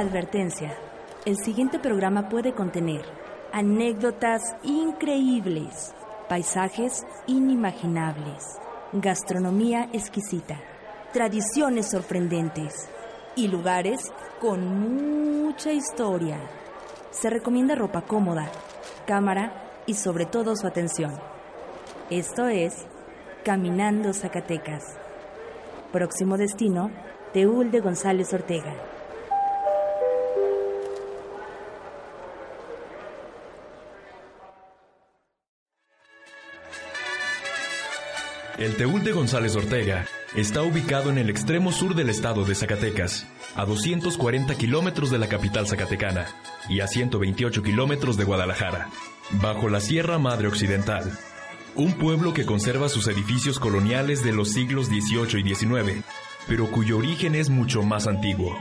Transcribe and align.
Advertencia. 0.00 0.78
El 1.26 1.36
siguiente 1.36 1.78
programa 1.78 2.30
puede 2.30 2.54
contener 2.54 3.02
anécdotas 3.52 4.40
increíbles, 4.62 5.94
paisajes 6.26 7.04
inimaginables, 7.26 8.46
gastronomía 8.94 9.90
exquisita, 9.92 10.58
tradiciones 11.12 11.90
sorprendentes 11.90 12.88
y 13.36 13.48
lugares 13.48 14.00
con 14.40 15.42
mucha 15.42 15.72
historia. 15.72 16.38
Se 17.10 17.28
recomienda 17.28 17.74
ropa 17.74 18.00
cómoda, 18.00 18.50
cámara 19.06 19.82
y 19.84 19.94
sobre 19.94 20.24
todo 20.24 20.56
su 20.56 20.66
atención. 20.66 21.12
Esto 22.08 22.48
es 22.48 22.86
Caminando 23.44 24.14
Zacatecas. 24.14 24.96
Próximo 25.92 26.38
destino, 26.38 26.90
Teúl 27.34 27.70
de 27.70 27.80
González 27.80 28.32
Ortega. 28.32 28.89
El 38.60 38.76
Teúl 38.76 39.02
de 39.02 39.12
González 39.12 39.56
Ortega 39.56 40.04
está 40.36 40.62
ubicado 40.62 41.08
en 41.08 41.16
el 41.16 41.30
extremo 41.30 41.72
sur 41.72 41.94
del 41.94 42.10
estado 42.10 42.44
de 42.44 42.54
Zacatecas, 42.54 43.26
a 43.56 43.64
240 43.64 44.54
kilómetros 44.54 45.10
de 45.10 45.16
la 45.16 45.28
capital 45.28 45.66
zacatecana 45.66 46.26
y 46.68 46.80
a 46.80 46.86
128 46.86 47.62
kilómetros 47.62 48.18
de 48.18 48.24
Guadalajara, 48.24 48.90
bajo 49.40 49.70
la 49.70 49.80
Sierra 49.80 50.18
Madre 50.18 50.48
Occidental. 50.48 51.10
Un 51.74 51.94
pueblo 51.94 52.34
que 52.34 52.44
conserva 52.44 52.90
sus 52.90 53.08
edificios 53.08 53.58
coloniales 53.58 54.22
de 54.22 54.32
los 54.32 54.52
siglos 54.52 54.88
XVIII 54.88 55.40
y 55.40 55.54
XIX, 55.54 56.04
pero 56.46 56.70
cuyo 56.70 56.98
origen 56.98 57.34
es 57.34 57.48
mucho 57.48 57.82
más 57.82 58.06
antiguo. 58.06 58.58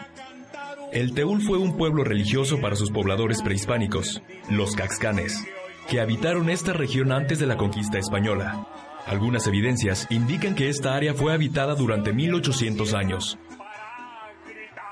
El 0.93 1.13
Teúl 1.13 1.41
fue 1.41 1.57
un 1.57 1.75
pueblo 1.75 2.05
religioso 2.05 2.61
para 2.61 2.77
sus 2.77 2.89
pobladores 2.89 3.41
prehispánicos, 3.41 4.21
los 4.49 4.77
Caxcanes, 4.77 5.43
que 5.89 5.99
habitaron 5.99 6.49
esta 6.49 6.71
región 6.71 7.11
antes 7.11 7.37
de 7.37 7.47
la 7.47 7.57
conquista 7.57 7.99
española. 7.99 8.65
Algunas 9.09 9.47
evidencias 9.47 10.05
indican 10.11 10.53
que 10.53 10.69
esta 10.69 10.93
área 10.93 11.15
fue 11.15 11.33
habitada 11.33 11.73
durante 11.73 12.13
1800 12.13 12.93
años. 12.93 13.39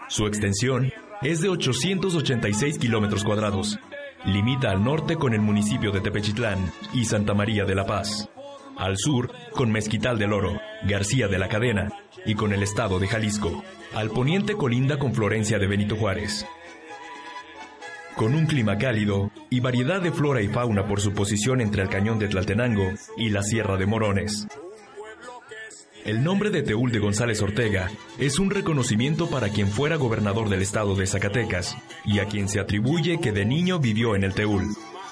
Su 0.08 0.26
extensión 0.26 0.92
es 1.22 1.40
de 1.40 1.50
886 1.50 2.80
kilómetros 2.80 3.24
cuadrados. 3.24 3.78
Limita 4.26 4.72
al 4.72 4.84
norte 4.84 5.18
con 5.18 5.36
el 5.36 5.42
municipio 5.42 5.92
de 5.92 6.02
Tepechitlán 6.02 6.58
y 6.96 7.06
Santa 7.06 7.36
María 7.36 7.64
de 7.66 7.76
la 7.76 7.86
Paz. 7.86 8.28
Al 8.76 8.98
sur 8.98 9.32
con 9.52 9.72
Mezquital 9.72 10.18
del 10.18 10.34
Oro, 10.34 10.60
García 10.88 11.28
de 11.28 11.38
la 11.38 11.48
Cadena 11.48 11.90
y 12.26 12.34
con 12.34 12.54
el 12.54 12.64
estado 12.64 12.98
de 12.98 13.08
Jalisco. 13.08 13.64
Al 13.94 14.10
poniente 14.10 14.56
colinda 14.56 14.98
con 14.98 15.14
Florencia 15.14 15.60
de 15.60 15.68
Benito 15.68 15.96
Juárez 15.96 16.44
con 18.18 18.34
un 18.34 18.48
clima 18.48 18.80
cálido 18.80 19.32
y 19.52 19.60
variedad 19.60 20.02
de 20.02 20.12
flora 20.12 20.42
y 20.42 20.48
fauna 20.48 20.88
por 20.88 21.00
su 21.00 21.14
posición 21.14 21.62
entre 21.62 21.84
el 21.84 21.90
cañón 21.90 22.18
de 22.18 22.28
Tlaltenango 22.28 22.92
y 23.16 23.30
la 23.30 23.44
Sierra 23.44 23.78
de 23.78 23.86
Morones. 23.86 24.48
El 26.04 26.24
nombre 26.24 26.50
de 26.50 26.64
Teúl 26.64 26.92
de 26.92 27.00
González 27.00 27.42
Ortega 27.44 27.92
es 28.18 28.40
un 28.40 28.50
reconocimiento 28.50 29.30
para 29.30 29.50
quien 29.50 29.68
fuera 29.68 29.98
gobernador 29.98 30.50
del 30.50 30.64
estado 30.64 30.96
de 30.96 31.06
Zacatecas 31.06 31.78
y 32.06 32.18
a 32.20 32.26
quien 32.26 32.50
se 32.50 32.60
atribuye 32.60 33.20
que 33.20 33.32
de 33.32 33.46
niño 33.46 33.80
vivió 33.80 34.16
en 34.16 34.24
el 34.24 34.34
Teúl 34.34 34.66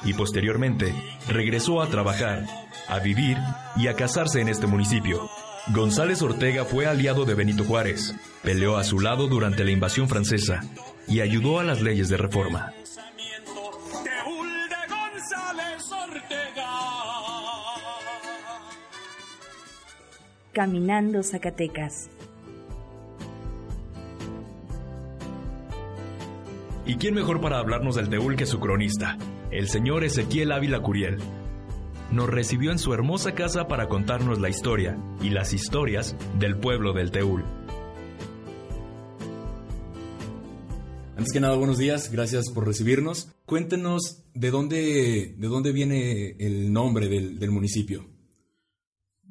y 0.03 0.14
posteriormente 0.14 0.94
regresó 1.30 1.81
a 1.81 1.90
trabajar, 1.90 2.45
a 2.88 3.00
vivir 3.00 3.38
y 3.78 3.88
a 3.88 3.94
casarse 3.94 4.42
en 4.42 4.50
este 4.50 4.66
municipio. 4.66 5.30
González 5.73 6.23
Ortega 6.23 6.66
fue 6.66 6.88
aliado 6.88 7.25
de 7.25 7.36
Benito 7.36 7.66
Juárez, 7.66 8.16
peleó 8.44 8.78
a 8.78 8.84
su 8.84 9.00
lado 9.00 9.28
durante 9.28 9.64
la 9.64 9.72
invasión 9.72 10.09
francesa 10.09 10.64
y 11.08 11.19
ayudó 11.19 11.59
a 11.59 11.64
las 11.64 11.81
leyes 11.81 12.09
de 12.09 12.17
reforma. 12.17 12.73
Caminando 20.55 21.21
Zacatecas. 21.21 22.09
¿Y 26.85 26.95
quién 26.95 27.13
mejor 27.13 27.41
para 27.41 27.59
hablarnos 27.59 27.95
del 27.95 28.07
Teúl 28.07 28.38
que 28.38 28.45
su 28.45 28.61
cronista, 28.61 29.17
el 29.51 29.67
señor 29.67 30.05
Ezequiel 30.05 30.53
Ávila 30.53 30.79
Curiel? 30.79 31.17
Nos 32.09 32.29
recibió 32.29 32.71
en 32.71 32.79
su 32.79 32.93
hermosa 32.93 33.33
casa 33.33 33.67
para 33.67 33.89
contarnos 33.89 34.39
la 34.39 34.47
historia 34.47 34.97
y 35.21 35.29
las 35.31 35.51
historias 35.51 36.16
del 36.39 36.57
pueblo 36.57 36.93
del 36.93 37.11
Teúl. 37.11 37.43
Antes 41.17 41.33
que 41.33 41.41
nada, 41.41 41.57
buenos 41.57 41.79
días, 41.79 42.09
gracias 42.13 42.49
por 42.49 42.66
recibirnos. 42.66 43.29
Cuéntenos 43.45 44.23
de 44.33 44.51
dónde, 44.51 45.35
de 45.37 45.47
dónde 45.49 45.73
viene 45.73 46.37
el 46.39 46.72
nombre 46.72 47.09
del, 47.09 47.39
del 47.39 47.51
municipio. 47.51 48.15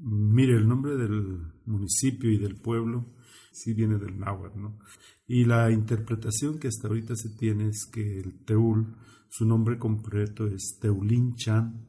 Mire, 0.07 0.57
el 0.57 0.69
nombre 0.69 0.97
del 0.97 1.39
municipio 1.65 2.31
y 2.31 2.37
del 2.37 2.57
pueblo 2.57 3.15
sí 3.53 3.73
viene 3.73 3.97
del 3.97 4.19
náhuatl, 4.19 4.61
¿no? 4.61 4.79
Y 5.27 5.47
la 5.47 5.71
interpretación 5.71 6.59
que 6.59 6.69
hasta 6.69 6.89
ahorita 6.89 7.17
se 7.17 7.31
tiene 7.31 7.69
es 7.69 7.87
que 7.91 8.21
el 8.21 8.45
Teúl, 8.45 8.97
su 9.31 9.47
nombre 9.47 9.79
completo 9.79 10.47
es 10.47 10.79
Teulinchan, 10.79 11.89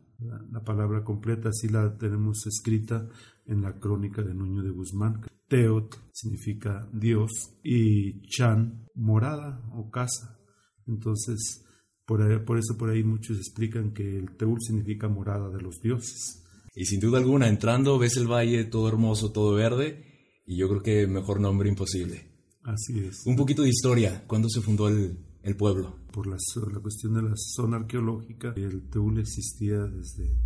la 0.52 0.64
palabra 0.64 1.04
completa 1.04 1.50
así 1.50 1.68
la 1.68 1.98
tenemos 1.98 2.48
escrita 2.48 3.10
en 3.46 3.62
la 3.62 3.78
crónica 3.80 4.22
de 4.22 4.34
Nuño 4.34 4.64
de 4.64 4.70
Guzmán. 4.70 5.22
Teot 5.50 6.10
significa 6.14 6.90
Dios 6.94 7.32
y 7.64 8.22
Chan, 8.30 8.88
morada 8.96 9.62
o 9.74 9.92
casa. 9.92 10.40
Entonces, 10.88 11.66
por, 12.06 12.46
por 12.46 12.58
eso 12.58 12.78
por 12.78 12.90
ahí 12.90 13.04
muchos 13.04 13.38
explican 13.38 13.92
que 13.92 14.18
el 14.18 14.38
Teúl 14.38 14.62
significa 14.62 15.10
morada 15.10 15.50
de 15.50 15.62
los 15.62 15.82
dioses. 15.82 16.45
Y 16.76 16.86
sin 16.86 17.00
duda 17.00 17.20
alguna, 17.20 17.48
entrando 17.48 17.98
ves 17.98 18.18
el 18.18 18.28
valle 18.28 18.66
todo 18.66 18.90
hermoso, 18.90 19.32
todo 19.32 19.54
verde, 19.54 20.04
y 20.46 20.58
yo 20.58 20.68
creo 20.68 20.84
que 20.84 21.08
mejor 21.08 21.40
nombre 21.40 21.70
imposible. 21.70 22.28
Así 22.64 23.00
es. 23.00 23.26
Un 23.26 23.36
poquito 23.36 23.62
de 23.62 23.70
historia, 23.70 24.26
¿cuándo 24.28 24.50
se 24.50 24.62
fundó 24.62 24.88
el, 24.88 25.18
el 25.44 25.56
pueblo? 25.56 26.00
Por 26.12 26.28
la, 26.28 26.38
la, 26.72 26.80
cuestión 26.80 27.14
de 27.14 27.22
la 27.22 27.36
zona 27.36 27.78
arqueológica, 27.78 28.54
el 28.58 28.90
Teúl 28.90 29.20
existía 29.20 29.86
desde 29.86 30.38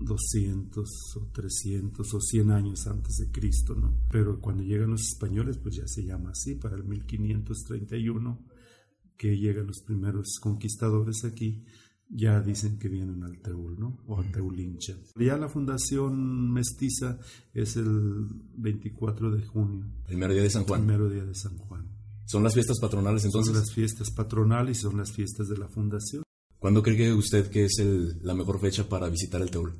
200 0.00 1.16
o 1.16 1.30
300 1.32 2.14
o 2.14 2.20
100 2.20 2.50
años 2.50 2.86
antes 2.86 3.16
de 3.18 3.30
Cristo, 3.30 3.74
¿no? 3.74 4.02
Pero 4.10 4.40
cuando 4.40 4.62
llegan 4.62 4.90
los 4.90 5.02
españoles, 5.02 5.58
pues 5.58 5.76
ya 5.76 5.86
se 5.86 6.04
llama 6.04 6.30
así, 6.30 6.54
para 6.54 6.76
el 6.76 6.84
1531, 6.84 8.46
que 9.16 9.36
llegan 9.36 9.66
los 9.66 9.82
primeros 9.82 10.38
conquistadores 10.40 11.24
aquí, 11.24 11.64
ya 12.14 12.40
dicen 12.40 12.78
que 12.78 12.88
vienen 12.88 13.24
al 13.24 13.40
Teúl, 13.40 13.78
¿no? 13.78 13.98
O 14.06 14.18
al 14.18 14.30
Teulincha. 14.30 14.94
Ya 15.16 15.36
la 15.38 15.48
fundación 15.48 16.52
mestiza 16.52 17.18
es 17.54 17.76
el 17.76 18.28
24 18.56 19.30
de 19.30 19.46
junio. 19.46 19.86
El 20.08 20.18
mero 20.18 20.34
día 20.34 20.42
de 20.42 20.50
San 20.50 20.64
Juan. 20.64 20.82
El 20.82 20.86
mero 20.86 21.08
día 21.08 21.24
de 21.24 21.34
San 21.34 21.56
Juan. 21.56 21.88
¿Son 22.26 22.42
las 22.42 22.54
fiestas 22.54 22.78
patronales 22.80 23.24
entonces? 23.24 23.52
Son 23.52 23.62
las 23.62 23.72
fiestas 23.72 24.10
patronales 24.10 24.78
y 24.78 24.80
son 24.82 24.96
las 24.98 25.12
fiestas 25.12 25.48
de 25.48 25.56
la 25.56 25.68
fundación. 25.68 26.22
¿Cuándo 26.58 26.82
cree 26.82 27.12
usted 27.12 27.48
que 27.50 27.64
es 27.64 27.78
el, 27.78 28.18
la 28.22 28.34
mejor 28.34 28.60
fecha 28.60 28.88
para 28.88 29.08
visitar 29.08 29.40
el 29.40 29.50
Teúl? 29.50 29.74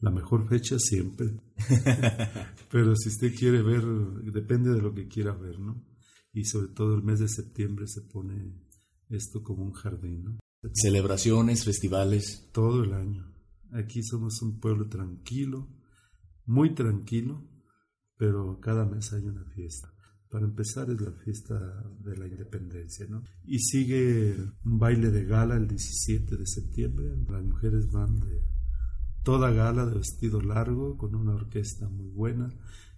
La 0.00 0.10
mejor 0.10 0.48
fecha 0.48 0.78
siempre. 0.78 1.40
Pero 2.70 2.96
si 2.96 3.08
usted 3.08 3.34
quiere 3.34 3.62
ver, 3.62 3.84
depende 4.32 4.70
de 4.70 4.80
lo 4.80 4.94
que 4.94 5.06
quiera 5.06 5.34
ver, 5.34 5.58
¿no? 5.60 5.84
Y 6.32 6.44
sobre 6.44 6.68
todo 6.68 6.94
el 6.94 7.02
mes 7.02 7.20
de 7.20 7.28
septiembre 7.28 7.86
se 7.86 8.02
pone 8.02 8.54
esto 9.10 9.42
como 9.42 9.64
un 9.64 9.72
jardín, 9.72 10.24
¿no? 10.24 10.38
Celebraciones, 10.72 11.64
festivales. 11.64 12.48
Todo 12.52 12.82
el 12.82 12.92
año. 12.92 13.32
Aquí 13.72 14.02
somos 14.02 14.42
un 14.42 14.58
pueblo 14.58 14.88
tranquilo, 14.88 15.68
muy 16.46 16.74
tranquilo, 16.74 17.46
pero 18.16 18.58
cada 18.60 18.84
mes 18.84 19.12
hay 19.12 19.24
una 19.24 19.44
fiesta. 19.44 19.92
Para 20.28 20.46
empezar 20.46 20.90
es 20.90 21.00
la 21.00 21.12
fiesta 21.12 21.54
de 22.00 22.16
la 22.16 22.26
independencia, 22.26 23.06
¿no? 23.08 23.22
Y 23.44 23.60
sigue 23.60 24.36
un 24.64 24.78
baile 24.78 25.10
de 25.10 25.24
gala 25.24 25.56
el 25.56 25.68
17 25.68 26.36
de 26.36 26.46
septiembre. 26.46 27.06
Las 27.28 27.44
mujeres 27.44 27.90
van 27.92 28.18
de 28.18 28.42
toda 29.22 29.52
gala 29.52 29.86
de 29.86 29.94
vestido 29.98 30.40
largo 30.40 30.98
con 30.98 31.14
una 31.14 31.34
orquesta 31.34 31.88
muy 31.88 32.08
buena 32.08 32.52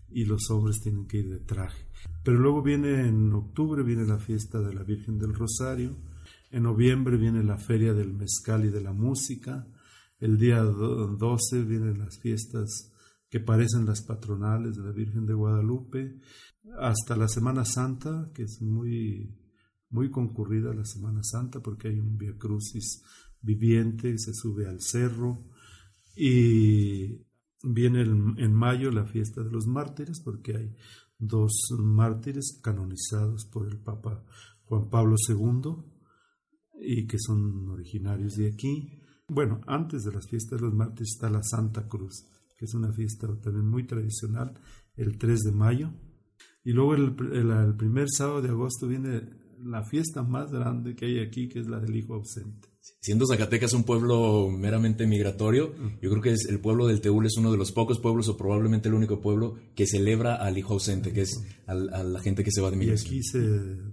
y 0.08 0.24
los 0.24 0.50
hombres 0.50 0.80
tienen 0.80 1.06
que 1.06 1.18
ir 1.18 1.28
de 1.28 1.40
traje. 1.40 1.86
Pero 2.24 2.38
luego 2.38 2.62
viene 2.62 3.06
en 3.06 3.32
octubre, 3.34 3.82
viene 3.82 4.06
la 4.06 4.18
fiesta 4.18 4.60
de 4.60 4.74
la 4.74 4.82
Virgen 4.82 5.18
del 5.18 5.34
Rosario 5.34 6.09
en 6.50 6.64
noviembre 6.64 7.16
viene 7.16 7.44
la 7.44 7.58
Feria 7.58 7.94
del 7.94 8.12
Mezcal 8.12 8.64
y 8.64 8.70
de 8.70 8.80
la 8.80 8.92
Música. 8.92 9.66
El 10.18 10.36
día 10.36 10.62
12 10.62 11.62
vienen 11.62 11.98
las 11.98 12.18
fiestas 12.18 12.92
que 13.28 13.38
parecen 13.38 13.86
las 13.86 14.02
patronales 14.02 14.76
de 14.76 14.82
la 14.82 14.90
Virgen 14.90 15.26
de 15.26 15.34
Guadalupe. 15.34 16.18
Hasta 16.78 17.16
la 17.16 17.28
Semana 17.28 17.64
Santa, 17.64 18.30
que 18.34 18.42
es 18.42 18.60
muy, 18.60 19.38
muy 19.90 20.10
concurrida 20.10 20.74
la 20.74 20.84
Semana 20.84 21.22
Santa 21.22 21.60
porque 21.60 21.88
hay 21.88 22.00
un 22.00 22.18
Via 22.18 22.36
Crucis 22.36 23.02
viviente, 23.40 24.18
se 24.18 24.34
sube 24.34 24.68
al 24.68 24.80
cerro. 24.80 25.46
Y 26.16 27.24
viene 27.62 28.02
en 28.02 28.52
mayo 28.52 28.90
la 28.90 29.06
fiesta 29.06 29.44
de 29.44 29.52
los 29.52 29.68
mártires 29.68 30.20
porque 30.20 30.56
hay 30.56 30.76
dos 31.16 31.52
mártires 31.78 32.58
canonizados 32.60 33.44
por 33.44 33.68
el 33.68 33.78
Papa 33.78 34.24
Juan 34.64 34.90
Pablo 34.90 35.14
II 35.28 35.99
y 36.80 37.06
que 37.06 37.18
son 37.18 37.68
originarios 37.68 38.34
de 38.34 38.48
aquí. 38.48 38.88
Bueno, 39.28 39.60
antes 39.66 40.04
de 40.04 40.12
las 40.12 40.26
fiestas 40.28 40.60
de 40.60 40.66
los 40.66 40.74
mártires 40.74 41.12
está 41.14 41.30
la 41.30 41.42
Santa 41.42 41.86
Cruz, 41.86 42.26
que 42.58 42.64
es 42.64 42.74
una 42.74 42.92
fiesta 42.92 43.28
también 43.40 43.68
muy 43.68 43.86
tradicional, 43.86 44.58
el 44.96 45.18
3 45.18 45.40
de 45.40 45.52
mayo. 45.52 45.90
Y 46.64 46.72
luego 46.72 46.94
el, 46.94 47.14
el 47.32 47.76
primer 47.76 48.08
sábado 48.10 48.42
de 48.42 48.48
agosto 48.50 48.86
viene 48.86 49.22
la 49.64 49.84
fiesta 49.84 50.22
más 50.22 50.50
grande 50.50 50.94
que 50.94 51.06
hay 51.06 51.20
aquí, 51.20 51.48
que 51.48 51.60
es 51.60 51.66
la 51.66 51.80
del 51.80 51.96
Hijo 51.96 52.14
ausente. 52.14 52.68
Siendo 53.00 53.26
Zacatecas 53.26 53.72
un 53.74 53.84
pueblo 53.84 54.48
meramente 54.50 55.06
migratorio, 55.06 55.74
yo 56.00 56.10
creo 56.10 56.22
que 56.22 56.32
es, 56.32 56.46
el 56.48 56.60
pueblo 56.60 56.86
del 56.86 57.00
Teúl 57.00 57.26
es 57.26 57.36
uno 57.36 57.52
de 57.52 57.58
los 57.58 57.72
pocos 57.72 57.98
pueblos 57.98 58.28
o 58.28 58.36
probablemente 58.36 58.88
el 58.88 58.94
único 58.94 59.20
pueblo 59.20 59.56
que 59.74 59.86
celebra 59.86 60.36
al 60.36 60.56
hijo 60.56 60.74
ausente, 60.74 61.12
que 61.12 61.22
es 61.22 61.44
a 61.66 61.74
la 61.74 62.20
gente 62.20 62.42
que 62.42 62.50
se 62.50 62.60
va 62.60 62.70
de 62.70 62.76
migración. 62.76 63.14
Y 63.14 63.18
aquí 63.18 63.22
se 63.22 63.40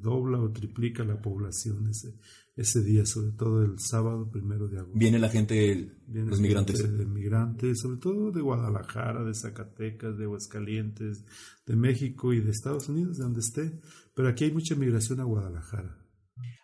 dobla 0.02 0.40
o 0.40 0.52
triplica 0.52 1.04
la 1.04 1.22
población 1.22 1.88
ese, 1.90 2.16
ese 2.58 2.84
día, 2.84 3.06
sobre 3.06 3.32
todo 3.34 3.64
el 3.64 3.76
sábado 3.78 4.30
primero 4.32 4.68
de 4.68 4.80
agosto. 4.80 4.98
Viene 4.98 5.20
la 5.20 5.30
gente, 5.30 5.96
los 6.08 6.42
migrantes. 6.42 6.98
de 6.98 7.06
migrantes, 7.06 7.80
sobre 7.80 7.98
todo 7.98 8.32
de 8.32 8.42
Guadalajara, 8.42 9.24
de 9.24 9.36
Zacatecas, 9.36 10.18
de 10.18 10.24
Aguascalientes, 10.24 11.24
de 11.68 11.76
México 11.76 12.34
y 12.34 12.42
de 12.42 12.50
Estados 12.50 12.90
Unidos, 12.90 13.18
de 13.18 13.24
donde 13.24 13.42
esté. 13.42 13.80
Pero 14.16 14.28
aquí 14.28 14.46
hay 14.46 14.52
mucha 14.52 14.74
migración 14.74 15.20
a 15.20 15.26
Guadalajara. 15.26 16.04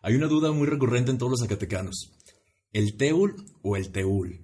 Hay 0.01 0.15
una 0.15 0.27
duda 0.27 0.51
muy 0.51 0.67
recurrente 0.67 1.11
en 1.11 1.19
todos 1.19 1.33
los 1.33 1.41
zacatecanos. 1.41 2.11
¿El 2.71 2.97
Teul 2.97 3.35
o 3.61 3.77
el 3.77 3.91
Teúl? 3.91 4.39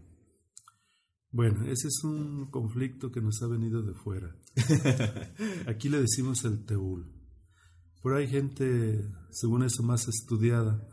Bueno, 1.32 1.66
ese 1.66 1.88
es 1.88 2.04
un 2.04 2.52
conflicto 2.52 3.12
que 3.12 3.22
nos 3.22 3.42
ha 3.42 3.48
venido 3.48 3.82
de 3.82 3.96
fuera. 3.96 4.36
Aquí 5.68 5.90
le 5.90 6.00
decimos 6.00 6.46
el 6.46 6.64
Teúl. 6.64 7.12
Por 8.04 8.14
ahí 8.14 8.28
gente, 8.28 9.04
según 9.32 9.64
eso, 9.64 9.82
más 9.82 10.08
estudiada 10.08 10.88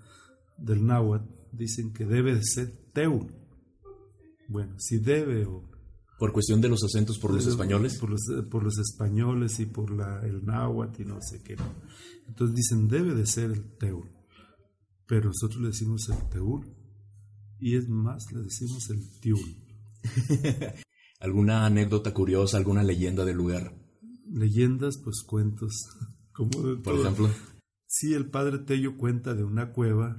del 0.58 0.86
náhuatl, 0.86 1.28
dicen 1.52 1.92
que 1.92 2.04
debe 2.04 2.34
de 2.34 2.42
ser 2.42 2.72
Teúl. 2.92 3.34
Bueno, 4.48 4.78
si 4.78 4.98
debe 4.98 5.44
o... 5.46 5.68
¿Por 6.18 6.32
cuestión 6.32 6.62
de 6.62 6.70
los 6.70 6.82
acentos 6.82 7.18
por 7.18 7.32
los 7.32 7.46
españoles? 7.46 7.98
Por 7.98 8.10
los, 8.10 8.22
por 8.50 8.62
los 8.62 8.78
españoles 8.78 9.60
y 9.60 9.66
por 9.66 9.90
la, 9.90 10.20
el 10.24 10.46
náhuatl 10.46 11.02
y 11.02 11.04
no 11.04 11.18
sé 11.20 11.42
qué. 11.42 11.56
Entonces 12.26 12.56
dicen, 12.56 12.88
debe 12.88 13.14
de 13.14 13.26
ser 13.26 13.50
el 13.50 13.76
Teúl. 13.76 14.10
Pero 15.06 15.26
nosotros 15.26 15.60
le 15.60 15.68
decimos 15.68 16.08
el 16.08 16.16
Teúl 16.30 16.64
y 17.58 17.76
es 17.76 17.88
más, 17.88 18.30
le 18.32 18.42
decimos 18.42 18.90
el 18.90 19.08
tiul. 19.20 19.56
¿Alguna 21.20 21.64
anécdota 21.64 22.12
curiosa, 22.12 22.58
alguna 22.58 22.82
leyenda 22.82 23.24
del 23.24 23.36
lugar? 23.36 23.74
Leyendas, 24.30 24.98
pues 24.98 25.22
cuentos. 25.22 25.88
Como 26.32 26.82
Por 26.82 27.00
ejemplo. 27.00 27.30
Sí, 27.98 28.12
el 28.12 28.26
padre 28.26 28.58
Tello 28.58 28.98
cuenta 28.98 29.32
de 29.32 29.42
una 29.42 29.72
cueva 29.72 30.18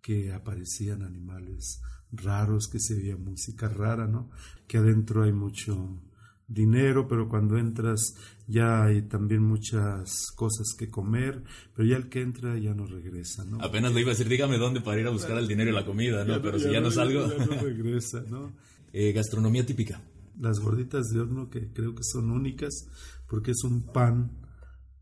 que 0.00 0.32
aparecían 0.32 1.02
animales 1.02 1.82
raros, 2.12 2.68
que 2.68 2.78
se 2.78 2.94
veía 2.94 3.16
música 3.16 3.68
rara, 3.68 4.06
¿no? 4.06 4.30
Que 4.68 4.78
adentro 4.78 5.24
hay 5.24 5.32
mucho 5.32 6.00
dinero, 6.46 7.08
pero 7.08 7.28
cuando 7.28 7.58
entras 7.58 8.14
ya 8.46 8.84
hay 8.84 9.02
también 9.02 9.42
muchas 9.42 10.30
cosas 10.36 10.76
que 10.78 10.90
comer, 10.90 11.42
pero 11.74 11.88
ya 11.88 11.96
el 11.96 12.08
que 12.08 12.22
entra 12.22 12.56
ya 12.56 12.72
no 12.72 12.86
regresa, 12.86 13.44
¿no? 13.44 13.60
Apenas 13.62 13.92
le 13.94 14.02
iba 14.02 14.10
a 14.10 14.14
decir, 14.14 14.28
dígame 14.28 14.56
dónde 14.56 14.80
para 14.80 15.00
ir 15.00 15.08
a 15.08 15.10
buscar 15.10 15.38
el 15.38 15.48
dinero 15.48 15.70
y 15.70 15.74
la 15.74 15.84
comida, 15.84 16.24
¿no? 16.24 16.40
pero 16.40 16.60
si 16.60 16.70
ya 16.70 16.80
no 16.80 16.92
salgo... 16.92 17.26
Ya 17.36 17.46
no 17.46 17.62
regresa, 17.62 18.22
¿no? 18.28 18.52
Eh, 18.90 19.12
gastronomía 19.12 19.66
típica. 19.66 20.00
Las 20.40 20.60
gorditas 20.60 21.10
de 21.10 21.20
horno 21.20 21.50
que 21.50 21.70
creo 21.74 21.94
que 21.94 22.02
son 22.02 22.30
únicas 22.30 22.86
porque 23.28 23.50
es 23.50 23.62
un 23.62 23.82
pan 23.82 24.47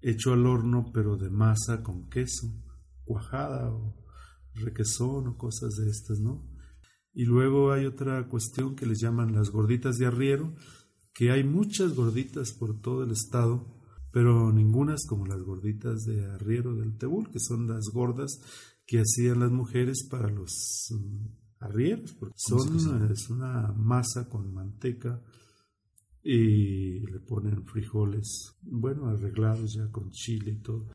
hecho 0.07 0.33
al 0.33 0.47
horno 0.47 0.91
pero 0.93 1.17
de 1.17 1.31
masa 1.31 1.83
con 1.83 2.09
queso, 2.09 2.47
cuajada 3.05 3.73
o 3.73 4.05
requesón 4.55 5.27
o 5.27 5.37
cosas 5.37 5.75
de 5.77 5.91
estas, 5.91 6.21
¿no? 6.21 6.49
Y 7.13 7.25
luego 7.25 7.73
hay 7.73 7.87
otra 7.87 8.29
cuestión 8.29 8.77
que 8.77 8.87
les 8.87 9.01
llaman 9.01 9.35
las 9.35 9.51
gorditas 9.51 9.97
de 9.99 10.07
arriero, 10.07 10.55
que 11.13 11.31
hay 11.31 11.45
muchas 11.45 11.95
gorditas 11.95 12.53
por 12.53 12.81
todo 12.81 13.03
el 13.03 13.11
estado, 13.11 13.75
pero 14.13 14.53
ningunas 14.53 15.07
como 15.09 15.27
las 15.27 15.43
gorditas 15.43 16.05
de 16.05 16.25
arriero 16.27 16.75
del 16.75 16.97
Tebul, 16.99 17.31
que 17.31 17.41
son 17.41 17.67
las 17.67 17.87
gordas 17.93 18.41
que 18.87 19.01
hacían 19.01 19.41
las 19.41 19.51
mujeres 19.51 20.07
para 20.09 20.29
los 20.29 20.89
mm, 20.91 21.65
arrieros, 21.65 22.13
porque 22.13 22.35
son 22.37 23.11
es 23.11 23.29
una 23.29 23.73
masa 23.73 24.29
con 24.29 24.55
manteca 24.55 25.21
y 26.29 26.99
le 27.07 27.21
ponen 27.21 27.65
frijoles, 27.67 28.57
bueno, 28.63 29.07
arreglados 29.07 29.75
ya 29.75 29.89
con 29.93 30.11
chile 30.11 30.57
y 30.59 30.61
todo. 30.61 30.89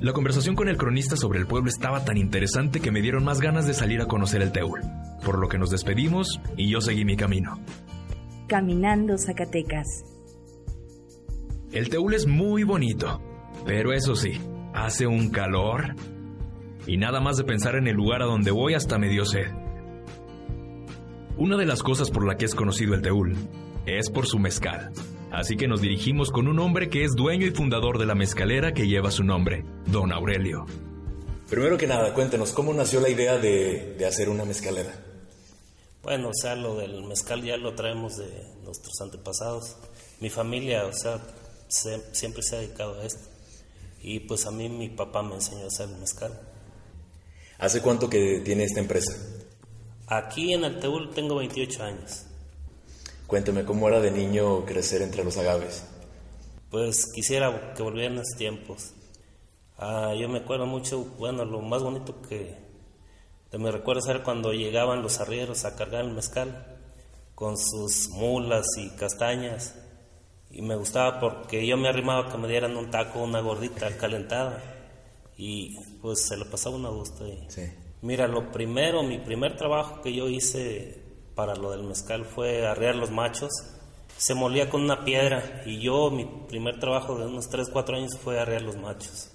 La 0.00 0.12
conversación 0.12 0.56
con 0.56 0.68
el 0.68 0.76
cronista 0.76 1.16
sobre 1.16 1.38
el 1.38 1.46
pueblo 1.46 1.68
estaba 1.68 2.04
tan 2.04 2.16
interesante 2.16 2.80
que 2.80 2.90
me 2.90 3.00
dieron 3.00 3.22
más 3.22 3.40
ganas 3.40 3.68
de 3.68 3.74
salir 3.74 4.00
a 4.00 4.06
conocer 4.06 4.42
el 4.42 4.50
Teúl, 4.50 4.80
por 5.24 5.38
lo 5.38 5.48
que 5.48 5.58
nos 5.58 5.70
despedimos 5.70 6.40
y 6.56 6.70
yo 6.70 6.80
seguí 6.80 7.04
mi 7.04 7.16
camino. 7.16 7.60
Caminando 8.48 9.16
Zacatecas. 9.16 9.86
El 11.70 11.90
Teúl 11.90 12.14
es 12.14 12.26
muy 12.26 12.64
bonito, 12.64 13.22
pero 13.64 13.92
eso 13.92 14.16
sí, 14.16 14.40
hace 14.74 15.06
un 15.06 15.30
calor. 15.30 15.94
Y 16.84 16.96
nada 16.96 17.20
más 17.20 17.36
de 17.36 17.44
pensar 17.44 17.76
en 17.76 17.86
el 17.86 17.94
lugar 17.94 18.22
a 18.22 18.26
donde 18.26 18.50
voy 18.50 18.74
hasta 18.74 18.98
me 18.98 19.08
dio 19.08 19.24
sed. 19.24 19.67
Una 21.38 21.56
de 21.56 21.66
las 21.66 21.84
cosas 21.84 22.10
por 22.10 22.26
la 22.26 22.36
que 22.36 22.46
es 22.46 22.54
conocido 22.56 22.94
el 22.94 23.02
Teúl 23.02 23.36
es 23.86 24.10
por 24.10 24.26
su 24.26 24.40
mezcal. 24.40 24.90
Así 25.30 25.56
que 25.56 25.68
nos 25.68 25.80
dirigimos 25.80 26.32
con 26.32 26.48
un 26.48 26.58
hombre 26.58 26.90
que 26.90 27.04
es 27.04 27.12
dueño 27.12 27.46
y 27.46 27.52
fundador 27.52 27.98
de 27.98 28.06
la 28.06 28.16
mezcalera 28.16 28.74
que 28.74 28.88
lleva 28.88 29.12
su 29.12 29.22
nombre, 29.22 29.64
Don 29.86 30.10
Aurelio. 30.10 30.66
Primero 31.48 31.78
que 31.78 31.86
nada, 31.86 32.12
cuéntenos, 32.12 32.50
¿cómo 32.50 32.74
nació 32.74 32.98
la 32.98 33.08
idea 33.08 33.38
de, 33.38 33.94
de 33.96 34.04
hacer 34.04 34.30
una 34.30 34.44
mezcalera? 34.44 34.92
Bueno, 36.02 36.30
o 36.30 36.34
sea, 36.34 36.56
lo 36.56 36.76
del 36.76 37.04
mezcal 37.04 37.40
ya 37.44 37.56
lo 37.56 37.72
traemos 37.76 38.16
de 38.16 38.26
nuestros 38.64 39.00
antepasados. 39.00 39.76
Mi 40.18 40.30
familia, 40.30 40.86
o 40.86 40.92
sea, 40.92 41.20
siempre 41.68 42.42
se 42.42 42.56
ha 42.56 42.58
dedicado 42.58 43.00
a 43.00 43.04
esto. 43.04 43.28
Y 44.02 44.18
pues 44.18 44.44
a 44.44 44.50
mí 44.50 44.68
mi 44.68 44.88
papá 44.88 45.22
me 45.22 45.36
enseñó 45.36 45.62
a 45.62 45.68
hacer 45.68 45.86
mezcal. 46.00 46.32
¿Hace 47.58 47.80
cuánto 47.80 48.10
que 48.10 48.40
tiene 48.44 48.64
esta 48.64 48.80
empresa? 48.80 49.12
Aquí 50.08 50.54
en 50.54 50.64
el 50.64 50.80
Teúl 50.80 51.10
tengo 51.10 51.36
28 51.36 51.82
años. 51.84 52.24
Cuénteme, 53.26 53.64
¿cómo 53.64 53.88
era 53.88 54.00
de 54.00 54.10
niño 54.10 54.64
crecer 54.64 55.02
entre 55.02 55.22
los 55.22 55.36
agaves? 55.36 55.84
Pues 56.70 57.12
quisiera 57.12 57.74
que 57.74 57.82
volvieran 57.82 58.14
esos 58.14 58.36
tiempos. 58.38 58.92
Ah, 59.76 60.14
yo 60.18 60.28
me 60.30 60.38
acuerdo 60.38 60.64
mucho, 60.64 61.04
bueno, 61.18 61.44
lo 61.44 61.60
más 61.60 61.82
bonito 61.82 62.22
que 62.22 62.56
me 63.52 63.70
recuerdo 63.70 64.08
era 64.10 64.22
cuando 64.22 64.52
llegaban 64.52 65.02
los 65.02 65.20
arrieros 65.20 65.66
a 65.66 65.76
cargar 65.76 66.04
el 66.04 66.12
mezcal 66.12 66.78
con 67.34 67.56
sus 67.58 68.08
mulas 68.08 68.66
y 68.78 68.88
castañas. 68.96 69.74
Y 70.50 70.62
me 70.62 70.76
gustaba 70.76 71.20
porque 71.20 71.66
yo 71.66 71.76
me 71.76 71.88
arrimaba 71.88 72.32
que 72.32 72.38
me 72.38 72.48
dieran 72.48 72.76
un 72.78 72.90
taco, 72.90 73.22
una 73.22 73.40
gordita 73.40 73.94
calentada. 73.98 74.62
Y 75.36 75.78
pues 76.00 76.26
se 76.26 76.36
lo 76.38 76.50
pasaba 76.50 76.76
una 76.76 76.88
gusto. 76.88 77.26
Sí. 77.48 77.70
Mira, 78.00 78.28
lo 78.28 78.52
primero, 78.52 79.02
mi 79.02 79.18
primer 79.18 79.56
trabajo 79.56 80.00
que 80.02 80.12
yo 80.12 80.28
hice 80.28 81.02
para 81.34 81.56
lo 81.56 81.70
del 81.70 81.82
mezcal 81.82 82.24
fue 82.24 82.66
arrear 82.66 82.94
los 82.94 83.10
machos. 83.10 83.50
Se 84.16 84.34
molía 84.34 84.70
con 84.70 84.82
una 84.82 85.04
piedra 85.04 85.62
y 85.66 85.80
yo, 85.80 86.10
mi 86.10 86.24
primer 86.24 86.78
trabajo 86.78 87.16
de 87.16 87.26
unos 87.26 87.48
3, 87.48 87.68
4 87.72 87.96
años 87.96 88.18
fue 88.22 88.38
arrear 88.38 88.62
los 88.62 88.76
machos. 88.76 89.32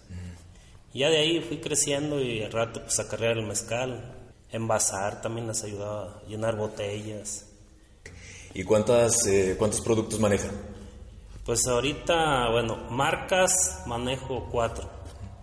Ya 0.94 1.10
de 1.10 1.18
ahí 1.18 1.42
fui 1.42 1.58
creciendo 1.58 2.22
y 2.22 2.44
al 2.44 2.52
rato 2.52 2.82
pues 2.82 3.00
a 3.00 3.08
cargar 3.08 3.38
el 3.38 3.46
mezcal, 3.46 4.16
envasar, 4.52 5.22
también 5.22 5.48
les 5.48 5.64
ayudaba 5.64 6.20
a 6.20 6.28
llenar 6.28 6.56
botellas. 6.56 7.48
¿Y 8.54 8.64
cuántas, 8.64 9.26
eh, 9.26 9.56
cuántos 9.58 9.82
productos 9.82 10.20
maneja? 10.20 10.50
Pues 11.46 11.66
ahorita, 11.68 12.50
bueno, 12.52 12.78
marcas 12.90 13.82
manejo 13.88 14.48
cuatro. 14.52 14.90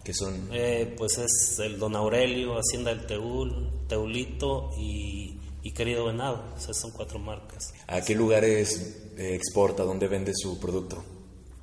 ¿Qué 0.04 0.14
son? 0.14 0.48
Eh, 0.52 0.94
pues 0.96 1.18
es 1.18 1.58
el 1.58 1.78
Don 1.78 1.94
Aurelio, 1.94 2.54
Hacienda 2.54 2.94
del 2.94 3.06
Teúl, 3.06 3.70
Teulito 3.86 4.70
y 4.78 5.40
y 5.62 5.72
Querido 5.72 6.06
Venado. 6.06 6.42
Esas 6.56 6.78
son 6.78 6.90
cuatro 6.90 7.18
marcas. 7.18 7.72
¿A 7.86 8.00
qué 8.00 8.14
lugares 8.14 9.12
eh, 9.16 9.34
exporta? 9.34 9.82
¿Dónde 9.82 10.08
vende 10.08 10.32
su 10.34 10.58
producto? 10.58 11.02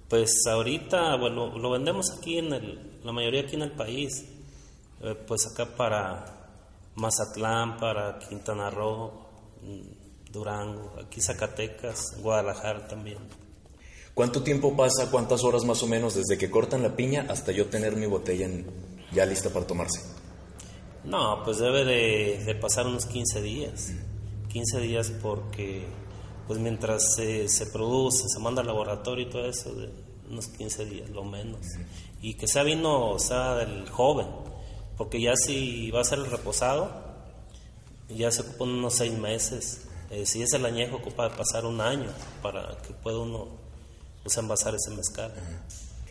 Pues 0.10 0.46
ahorita, 0.48 1.16
bueno, 1.18 1.58
lo 1.58 1.72
vendemos 1.72 2.12
aquí 2.18 2.38
en 2.38 2.54
el, 2.54 3.00
la 3.04 3.12
mayoría 3.12 3.42
aquí 3.42 3.56
en 3.56 3.64
el 3.64 3.72
país. 3.72 4.26
Eh, 5.02 5.16
pues 5.28 5.48
acá 5.48 5.76
para 5.76 6.50
Mazatlán, 6.96 7.78
para 7.78 8.20
Quintana 8.20 8.70
Roo, 8.70 9.12
mm, 9.62 10.32
Durango, 10.32 10.96
aquí 11.04 11.22
Zacatecas, 11.22 12.18
Guadalajara 12.22 12.88
también. 12.88 13.20
¿Cuánto 14.18 14.42
tiempo 14.42 14.76
pasa, 14.76 15.12
cuántas 15.12 15.44
horas 15.44 15.64
más 15.64 15.84
o 15.84 15.88
menos 15.88 16.16
desde 16.16 16.40
que 16.40 16.50
cortan 16.50 16.82
la 16.82 16.96
piña 16.96 17.28
hasta 17.30 17.52
yo 17.52 17.68
tener 17.68 17.96
mi 17.96 18.08
botella 18.08 18.50
ya 19.14 19.28
lista 19.28 19.52
para 19.52 19.68
tomarse? 19.68 20.02
No, 21.04 21.44
pues 21.44 21.60
debe 21.60 21.86
de, 21.86 22.56
pasar 22.56 22.88
unos 22.88 23.06
15 23.06 23.44
días. 23.44 23.92
15 24.48 24.80
días 24.80 25.12
porque, 25.22 25.86
pues 26.48 26.58
mientras 26.60 27.14
se, 27.14 27.48
produce, 27.72 28.24
se 28.28 28.40
manda 28.40 28.62
al 28.62 28.68
laboratorio 28.68 29.28
y 29.28 29.30
todo 29.30 29.46
eso, 29.46 29.72
unos 30.28 30.48
15 30.48 30.86
días, 30.86 31.10
lo 31.12 31.24
menos. 31.24 31.62
Y 32.20 32.34
que 32.34 32.48
sea 32.48 32.64
vino, 32.64 33.12
o 33.12 33.20
sea, 33.20 33.54
del 33.54 33.88
joven, 33.88 34.26
porque 34.98 35.22
ya 35.22 35.36
si 35.36 35.92
va 35.92 36.02
a 36.02 36.04
ser 36.04 36.18
el 36.18 36.26
reposado, 36.26 36.90
ya 38.10 38.32
se 38.32 38.42
ocupan 38.42 38.70
unos 38.70 38.96
seis 38.96 39.14
meses. 39.14 39.88
Eh, 40.10 40.26
si 40.26 40.42
es 40.42 40.52
el 40.54 40.66
añejo, 40.66 40.96
ocupa 40.96 41.30
pasar 41.30 41.68
un 41.68 41.82
año 41.82 42.10
para 42.42 42.80
que 42.82 42.96
pueda 42.96 43.20
uno 43.20 43.67
pues, 44.28 44.38
envasar 44.40 44.76
ese 44.76 44.92
mezcal. 44.92 45.34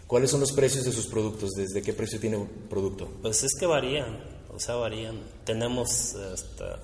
¿Cuáles 0.06 0.30
son 0.30 0.40
los 0.40 0.52
precios 0.52 0.86
de 0.86 0.92
sus 0.92 1.06
productos? 1.06 1.50
¿Desde 1.52 1.82
qué 1.82 1.92
precio 1.92 2.18
tiene 2.18 2.38
un 2.38 2.48
producto? 2.70 3.10
Pues 3.20 3.42
es 3.42 3.52
que 3.58 3.66
varían, 3.66 4.18
o 4.54 4.58
sea, 4.58 4.76
varían. 4.76 5.20
Tenemos 5.44 6.14
hasta 6.14 6.80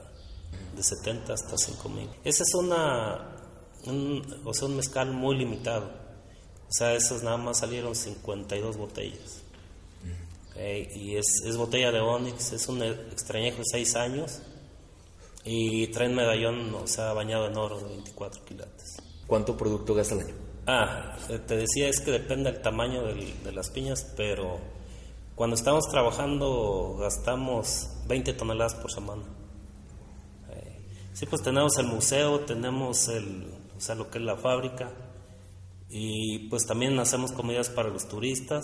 de 0.76 0.82
70 0.82 1.32
hasta 1.32 1.56
5 1.56 1.88
mil. 1.88 2.10
Ese 2.22 2.42
es 2.42 2.54
una, 2.54 3.34
o 4.44 4.52
sea, 4.52 4.68
un 4.68 4.76
mezcal 4.76 5.10
muy 5.12 5.38
limitado. 5.38 5.86
O 5.86 6.72
sea, 6.72 6.92
esos 6.92 7.22
nada 7.22 7.38
más 7.38 7.60
salieron 7.60 7.94
52 7.94 8.76
botellas. 8.76 9.42
y 10.94 11.16
es, 11.16 11.26
es, 11.46 11.56
botella 11.56 11.92
de 11.92 12.00
Onyx, 12.00 12.52
es 12.52 12.68
un 12.68 12.82
extrañejo 12.82 13.58
de 13.58 13.64
6 13.70 13.96
años 13.96 14.40
y 15.44 15.86
trae 15.88 16.08
un 16.08 16.14
medallón, 16.14 16.74
o 16.74 16.86
sea, 16.86 17.14
bañado 17.14 17.46
en 17.46 17.56
oro 17.56 17.78
de 17.78 17.86
24 17.86 18.44
quilates. 18.44 18.96
¿Cuánto 19.26 19.56
producto 19.56 19.94
gasta 19.94 20.14
al 20.14 20.20
año? 20.20 20.51
Ah, 20.66 21.16
eh, 21.28 21.38
te 21.40 21.56
decía, 21.56 21.88
es 21.88 22.00
que 22.00 22.12
depende 22.12 22.52
del 22.52 22.62
tamaño 22.62 23.02
de 23.02 23.52
las 23.52 23.70
piñas, 23.70 24.12
pero 24.16 24.60
cuando 25.34 25.56
estamos 25.56 25.88
trabajando 25.88 26.96
gastamos 27.00 27.88
20 28.06 28.32
toneladas 28.34 28.74
por 28.76 28.92
semana. 28.92 29.24
Eh, 30.50 30.78
sí, 31.14 31.26
pues 31.26 31.42
tenemos 31.42 31.76
el 31.78 31.86
museo, 31.86 32.40
tenemos 32.40 33.08
el, 33.08 33.52
o 33.76 33.80
sea, 33.80 33.96
lo 33.96 34.08
que 34.08 34.18
es 34.18 34.24
la 34.24 34.36
fábrica, 34.36 34.92
y 35.88 36.48
pues 36.48 36.64
también 36.64 36.98
hacemos 37.00 37.32
comidas 37.32 37.68
para 37.68 37.88
los 37.88 38.08
turistas. 38.08 38.62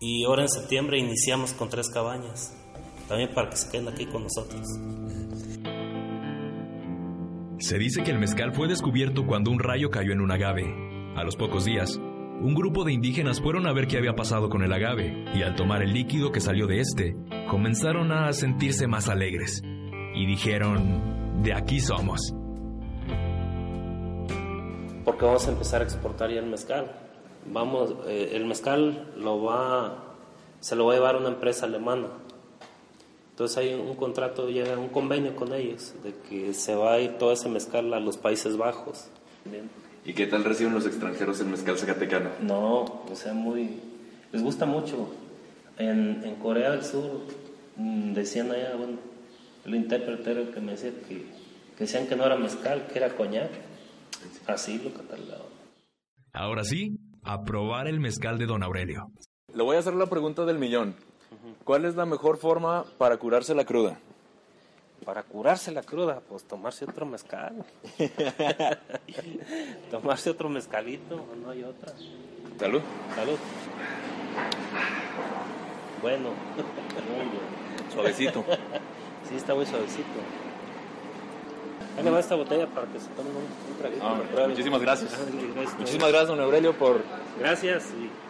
Y 0.00 0.24
ahora 0.24 0.42
en 0.42 0.48
septiembre 0.48 0.98
iniciamos 0.98 1.52
con 1.52 1.68
tres 1.68 1.88
cabañas, 1.88 2.52
también 3.08 3.32
para 3.32 3.48
que 3.50 3.56
se 3.56 3.70
queden 3.70 3.88
aquí 3.88 4.06
con 4.06 4.24
nosotros. 4.24 4.66
Se 7.58 7.76
dice 7.76 8.04
que 8.04 8.12
el 8.12 8.20
mezcal 8.20 8.52
fue 8.52 8.68
descubierto 8.68 9.26
cuando 9.26 9.50
un 9.50 9.58
rayo 9.58 9.90
cayó 9.90 10.12
en 10.12 10.20
un 10.20 10.30
agave. 10.30 10.72
A 11.16 11.24
los 11.24 11.34
pocos 11.34 11.64
días, 11.64 11.96
un 11.96 12.54
grupo 12.54 12.84
de 12.84 12.92
indígenas 12.92 13.40
fueron 13.40 13.66
a 13.66 13.72
ver 13.72 13.88
qué 13.88 13.98
había 13.98 14.14
pasado 14.14 14.48
con 14.48 14.62
el 14.62 14.72
agave 14.72 15.24
y 15.34 15.42
al 15.42 15.56
tomar 15.56 15.82
el 15.82 15.92
líquido 15.92 16.30
que 16.30 16.40
salió 16.40 16.68
de 16.68 16.78
este, 16.78 17.16
comenzaron 17.50 18.12
a 18.12 18.32
sentirse 18.32 18.86
más 18.86 19.08
alegres 19.08 19.60
y 20.14 20.24
dijeron, 20.26 21.42
de 21.42 21.52
aquí 21.52 21.80
somos. 21.80 22.32
Porque 25.04 25.24
vamos 25.24 25.48
a 25.48 25.50
empezar 25.50 25.80
a 25.80 25.84
exportar 25.84 26.30
ya 26.30 26.38
el 26.38 26.46
mezcal. 26.46 26.92
Vamos, 27.44 27.92
eh, 28.06 28.30
el 28.34 28.46
mezcal 28.46 29.14
lo 29.16 29.42
va, 29.42 30.14
se 30.60 30.76
lo 30.76 30.86
va 30.86 30.92
a 30.92 30.94
llevar 30.94 31.16
una 31.16 31.30
empresa 31.30 31.66
alemana 31.66 32.06
entonces 33.38 33.56
hay 33.58 33.72
un 33.72 33.94
contrato, 33.94 34.50
ya 34.50 34.76
un 34.76 34.88
convenio 34.88 35.36
con 35.36 35.52
ellos 35.52 35.94
de 36.02 36.12
que 36.28 36.52
se 36.52 36.74
va 36.74 36.94
a 36.94 37.00
ir 37.00 37.18
todo 37.18 37.30
ese 37.30 37.48
mezcal 37.48 37.94
a 37.94 38.00
los 38.00 38.16
Países 38.16 38.56
Bajos. 38.56 39.10
¿Y 40.04 40.12
qué 40.12 40.26
tal 40.26 40.42
reciben 40.42 40.74
los 40.74 40.84
extranjeros 40.86 41.38
el 41.38 41.46
mezcal 41.46 41.78
zacatecano? 41.78 42.30
No, 42.40 42.80
o 42.80 43.14
sea, 43.14 43.34
muy... 43.34 43.78
Les 44.32 44.42
gusta 44.42 44.66
mucho. 44.66 45.14
En, 45.76 46.24
en 46.24 46.34
Corea 46.40 46.72
del 46.72 46.82
Sur 46.82 47.20
mm, 47.76 48.12
decían 48.12 48.50
allá, 48.50 48.74
bueno, 48.74 48.98
el 49.66 49.74
intérprete 49.76 50.32
era 50.32 50.40
el 50.40 50.48
que 50.48 50.60
me 50.60 50.72
decía 50.72 50.90
que, 51.06 51.18
que 51.76 51.78
decían 51.78 52.08
que 52.08 52.16
no 52.16 52.26
era 52.26 52.34
mezcal, 52.34 52.88
que 52.92 52.98
era 52.98 53.14
coñac. 53.14 53.52
Así 54.48 54.78
lo 54.78 54.92
catalogaban. 54.92 55.46
Ahora 56.32 56.64
sí, 56.64 56.98
a 57.22 57.44
probar 57.44 57.86
el 57.86 58.00
mezcal 58.00 58.36
de 58.36 58.46
Don 58.46 58.64
Aurelio. 58.64 59.12
Le 59.54 59.62
voy 59.62 59.76
a 59.76 59.78
hacer 59.78 59.94
la 59.94 60.06
pregunta 60.06 60.44
del 60.44 60.58
millón. 60.58 60.96
¿Cuál 61.64 61.84
es 61.84 61.94
la 61.96 62.06
mejor 62.06 62.38
forma 62.38 62.84
para 62.96 63.16
curarse 63.16 63.54
la 63.54 63.64
cruda? 63.64 63.98
Para 65.04 65.22
curarse 65.22 65.70
la 65.70 65.82
cruda, 65.82 66.20
pues 66.28 66.44
tomarse 66.44 66.84
otro 66.84 67.06
mezcal. 67.06 67.64
tomarse 69.90 70.30
otro 70.30 70.48
mezcalito, 70.48 71.24
no 71.42 71.50
hay 71.50 71.62
otra. 71.62 71.92
Salud. 72.58 72.82
Salud. 73.14 73.38
Bueno, 76.02 76.30
suavecito. 77.92 78.44
sí, 79.28 79.36
está 79.36 79.54
muy 79.54 79.66
suavecito. 79.66 80.08
Ahí 81.96 82.04
va 82.08 82.20
esta 82.20 82.36
botella 82.36 82.66
para 82.68 82.86
que 82.86 83.00
se 83.00 83.08
tome 83.08 83.30
un, 83.30 83.78
traguito. 83.78 84.06
Ah, 84.06 84.46
muchísimas 84.48 84.80
gracias. 84.80 85.18
muchísimas 85.78 86.08
gracias, 86.10 86.28
don 86.28 86.40
Aurelio, 86.40 86.72
por, 86.74 87.02
gracias, 87.40 87.86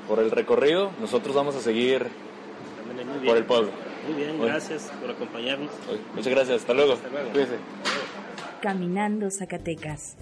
por 0.08 0.20
el 0.20 0.30
recorrido. 0.30 0.90
Nosotros 1.00 1.34
vamos 1.34 1.54
a 1.54 1.60
seguir 1.60 2.08
por 3.24 3.36
el 3.36 3.44
pueblo. 3.44 3.70
Muy 4.06 4.22
bien, 4.22 4.40
gracias 4.40 4.90
por 5.00 5.10
acompañarnos. 5.10 5.70
Muchas 6.14 6.32
gracias, 6.32 6.60
hasta 6.60 6.74
luego. 6.74 6.94
Hasta 6.94 7.08
luego. 7.08 7.28
Caminando 8.62 9.30
Zacatecas. 9.30 10.16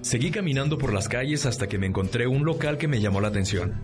Seguí 0.00 0.30
caminando 0.30 0.78
por 0.78 0.92
las 0.92 1.08
calles 1.08 1.46
hasta 1.46 1.68
que 1.68 1.78
me 1.78 1.86
encontré 1.86 2.26
un 2.26 2.44
local 2.44 2.76
que 2.78 2.88
me 2.88 3.00
llamó 3.00 3.20
la 3.20 3.28
atención. 3.28 3.80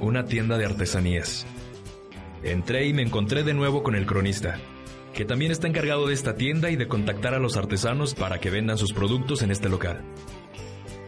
Una 0.00 0.24
tienda 0.26 0.58
de 0.58 0.66
artesanías. 0.66 1.46
Entré 2.42 2.86
y 2.86 2.92
me 2.92 3.02
encontré 3.02 3.42
de 3.42 3.54
nuevo 3.54 3.82
con 3.82 3.94
el 3.94 4.06
cronista, 4.06 4.58
que 5.14 5.24
también 5.24 5.50
está 5.50 5.66
encargado 5.66 6.06
de 6.06 6.14
esta 6.14 6.36
tienda 6.36 6.70
y 6.70 6.76
de 6.76 6.88
contactar 6.88 7.34
a 7.34 7.38
los 7.38 7.56
artesanos 7.56 8.14
para 8.14 8.38
que 8.38 8.50
vendan 8.50 8.78
sus 8.78 8.92
productos 8.92 9.42
en 9.42 9.50
este 9.50 9.68
local. 9.68 10.02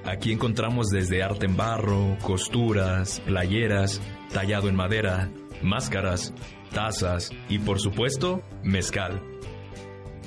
Aquí 0.06 0.30
encontramos 0.30 0.88
desde 0.88 1.25
arte 1.25 1.46
en 1.46 1.56
barro, 1.56 2.16
costuras, 2.22 3.20
playeras, 3.26 4.00
tallado 4.32 4.68
en 4.68 4.76
madera, 4.76 5.32
máscaras, 5.62 6.32
tazas 6.72 7.32
y 7.48 7.58
por 7.58 7.80
supuesto, 7.80 8.40
mezcal. 8.62 9.20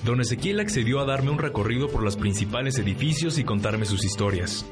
Don 0.03 0.19
Ezequiel 0.19 0.59
accedió 0.59 0.99
a 0.99 1.05
darme 1.05 1.31
un 1.31 1.37
recorrido 1.37 1.87
por 1.87 2.03
los 2.03 2.17
principales 2.17 2.77
edificios 2.77 3.37
y 3.37 3.45
contarme 3.45 3.85
sus 3.85 4.03
historias. 4.03 4.65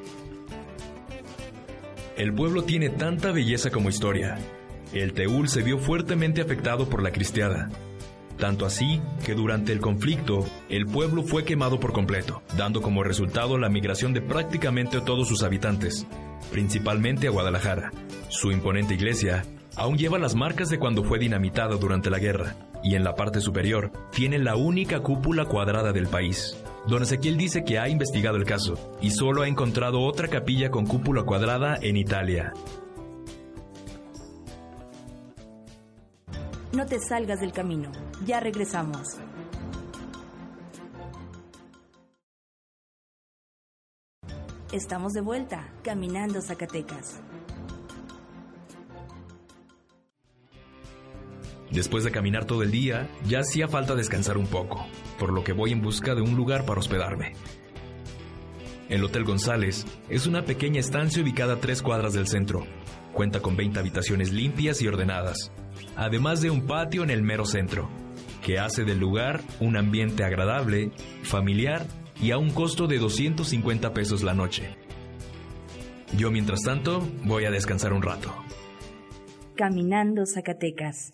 El 2.17 2.33
pueblo 2.33 2.63
tiene 2.63 2.89
tanta 2.89 3.31
belleza 3.31 3.69
como 3.69 3.89
historia. 3.89 4.37
El 4.91 5.13
Teúl 5.13 5.47
se 5.47 5.63
vio 5.63 5.77
fuertemente 5.77 6.41
afectado 6.41 6.89
por 6.89 7.01
la 7.01 7.11
cristiada. 7.11 7.69
Tanto 8.37 8.65
así 8.65 9.01
que 9.25 9.33
durante 9.33 9.71
el 9.71 9.79
conflicto, 9.79 10.45
el 10.69 10.85
pueblo 10.85 11.23
fue 11.23 11.43
quemado 11.43 11.79
por 11.79 11.91
completo, 11.91 12.43
dando 12.55 12.81
como 12.81 13.03
resultado 13.03 13.57
la 13.57 13.69
migración 13.69 14.13
de 14.13 14.21
prácticamente 14.21 15.01
todos 15.01 15.27
sus 15.27 15.43
habitantes, 15.43 16.05
principalmente 16.51 17.27
a 17.27 17.31
Guadalajara. 17.31 17.91
Su 18.29 18.51
imponente 18.51 18.93
iglesia 18.93 19.43
aún 19.75 19.97
lleva 19.97 20.19
las 20.19 20.35
marcas 20.35 20.69
de 20.69 20.77
cuando 20.77 21.03
fue 21.03 21.17
dinamitada 21.17 21.77
durante 21.77 22.09
la 22.09 22.19
guerra, 22.19 22.55
y 22.83 22.95
en 22.95 23.03
la 23.03 23.15
parte 23.15 23.41
superior 23.41 23.91
tiene 24.11 24.37
la 24.37 24.55
única 24.55 24.99
cúpula 24.99 25.45
cuadrada 25.45 25.91
del 25.91 26.07
país. 26.07 26.55
Don 26.87 27.03
Ezequiel 27.03 27.37
dice 27.37 27.63
que 27.63 27.79
ha 27.79 27.89
investigado 27.89 28.37
el 28.37 28.45
caso 28.45 28.97
y 29.01 29.11
solo 29.11 29.41
ha 29.41 29.47
encontrado 29.47 30.01
otra 30.01 30.27
capilla 30.27 30.69
con 30.69 30.85
cúpula 30.85 31.23
cuadrada 31.23 31.77
en 31.81 31.97
Italia. 31.97 32.53
No 36.73 36.85
te 36.85 36.99
salgas 36.99 37.39
del 37.39 37.53
camino, 37.53 37.91
ya 38.25 38.41
regresamos. 38.41 39.17
Estamos 44.73 45.13
de 45.13 45.21
vuelta, 45.21 45.71
caminando 45.81 46.41
Zacatecas. 46.41 47.21
Después 51.71 52.03
de 52.03 52.11
caminar 52.11 52.43
todo 52.43 52.63
el 52.63 52.71
día, 52.71 53.09
ya 53.25 53.39
hacía 53.39 53.69
falta 53.69 53.95
descansar 53.95 54.37
un 54.37 54.47
poco, 54.47 54.85
por 55.17 55.31
lo 55.31 55.45
que 55.45 55.53
voy 55.53 55.71
en 55.71 55.81
busca 55.81 56.15
de 56.15 56.21
un 56.21 56.35
lugar 56.35 56.65
para 56.65 56.81
hospedarme. 56.81 57.33
El 58.89 59.03
Hotel 59.05 59.23
González 59.23 59.85
es 60.09 60.27
una 60.27 60.43
pequeña 60.43 60.81
estancia 60.81 61.23
ubicada 61.23 61.53
a 61.53 61.59
tres 61.61 61.81
cuadras 61.81 62.13
del 62.13 62.27
centro. 62.27 62.65
Cuenta 63.17 63.39
con 63.39 63.57
20 63.57 63.79
habitaciones 63.79 64.31
limpias 64.31 64.79
y 64.79 64.87
ordenadas, 64.87 65.51
además 65.95 66.39
de 66.39 66.51
un 66.51 66.67
patio 66.67 67.01
en 67.01 67.09
el 67.09 67.23
mero 67.23 67.45
centro, 67.45 67.89
que 68.45 68.59
hace 68.59 68.83
del 68.83 68.99
lugar 68.99 69.41
un 69.59 69.75
ambiente 69.75 70.23
agradable, 70.23 70.91
familiar 71.23 71.87
y 72.21 72.29
a 72.29 72.37
un 72.37 72.51
costo 72.51 72.85
de 72.85 72.99
250 72.99 73.91
pesos 73.91 74.21
la 74.21 74.35
noche. 74.35 74.75
Yo 76.15 76.29
mientras 76.29 76.61
tanto 76.61 77.09
voy 77.23 77.45
a 77.45 77.49
descansar 77.49 77.91
un 77.91 78.03
rato. 78.03 78.31
Caminando 79.55 80.27
Zacatecas. 80.27 81.13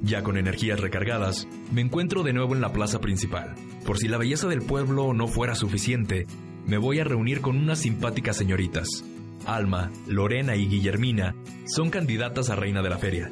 Ya 0.00 0.22
con 0.22 0.36
energías 0.36 0.78
recargadas, 0.78 1.48
me 1.72 1.80
encuentro 1.80 2.22
de 2.22 2.34
nuevo 2.34 2.54
en 2.54 2.60
la 2.60 2.72
plaza 2.72 3.00
principal. 3.00 3.56
Por 3.84 3.98
si 3.98 4.06
la 4.06 4.18
belleza 4.18 4.46
del 4.46 4.62
pueblo 4.62 5.12
no 5.12 5.26
fuera 5.26 5.56
suficiente, 5.56 6.28
me 6.68 6.76
voy 6.76 7.00
a 7.00 7.04
reunir 7.04 7.40
con 7.40 7.56
unas 7.56 7.78
simpáticas 7.78 8.36
señoritas. 8.36 9.02
Alma, 9.46 9.90
Lorena 10.06 10.54
y 10.54 10.68
Guillermina 10.68 11.34
son 11.66 11.88
candidatas 11.88 12.50
a 12.50 12.56
reina 12.56 12.82
de 12.82 12.90
la 12.90 12.98
feria. 12.98 13.30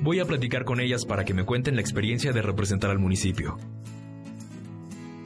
Voy 0.00 0.20
a 0.20 0.24
platicar 0.24 0.64
con 0.64 0.78
ellas 0.78 1.04
para 1.04 1.24
que 1.24 1.34
me 1.34 1.44
cuenten 1.44 1.74
la 1.74 1.80
experiencia 1.80 2.32
de 2.32 2.42
representar 2.42 2.90
al 2.90 3.00
municipio. 3.00 3.58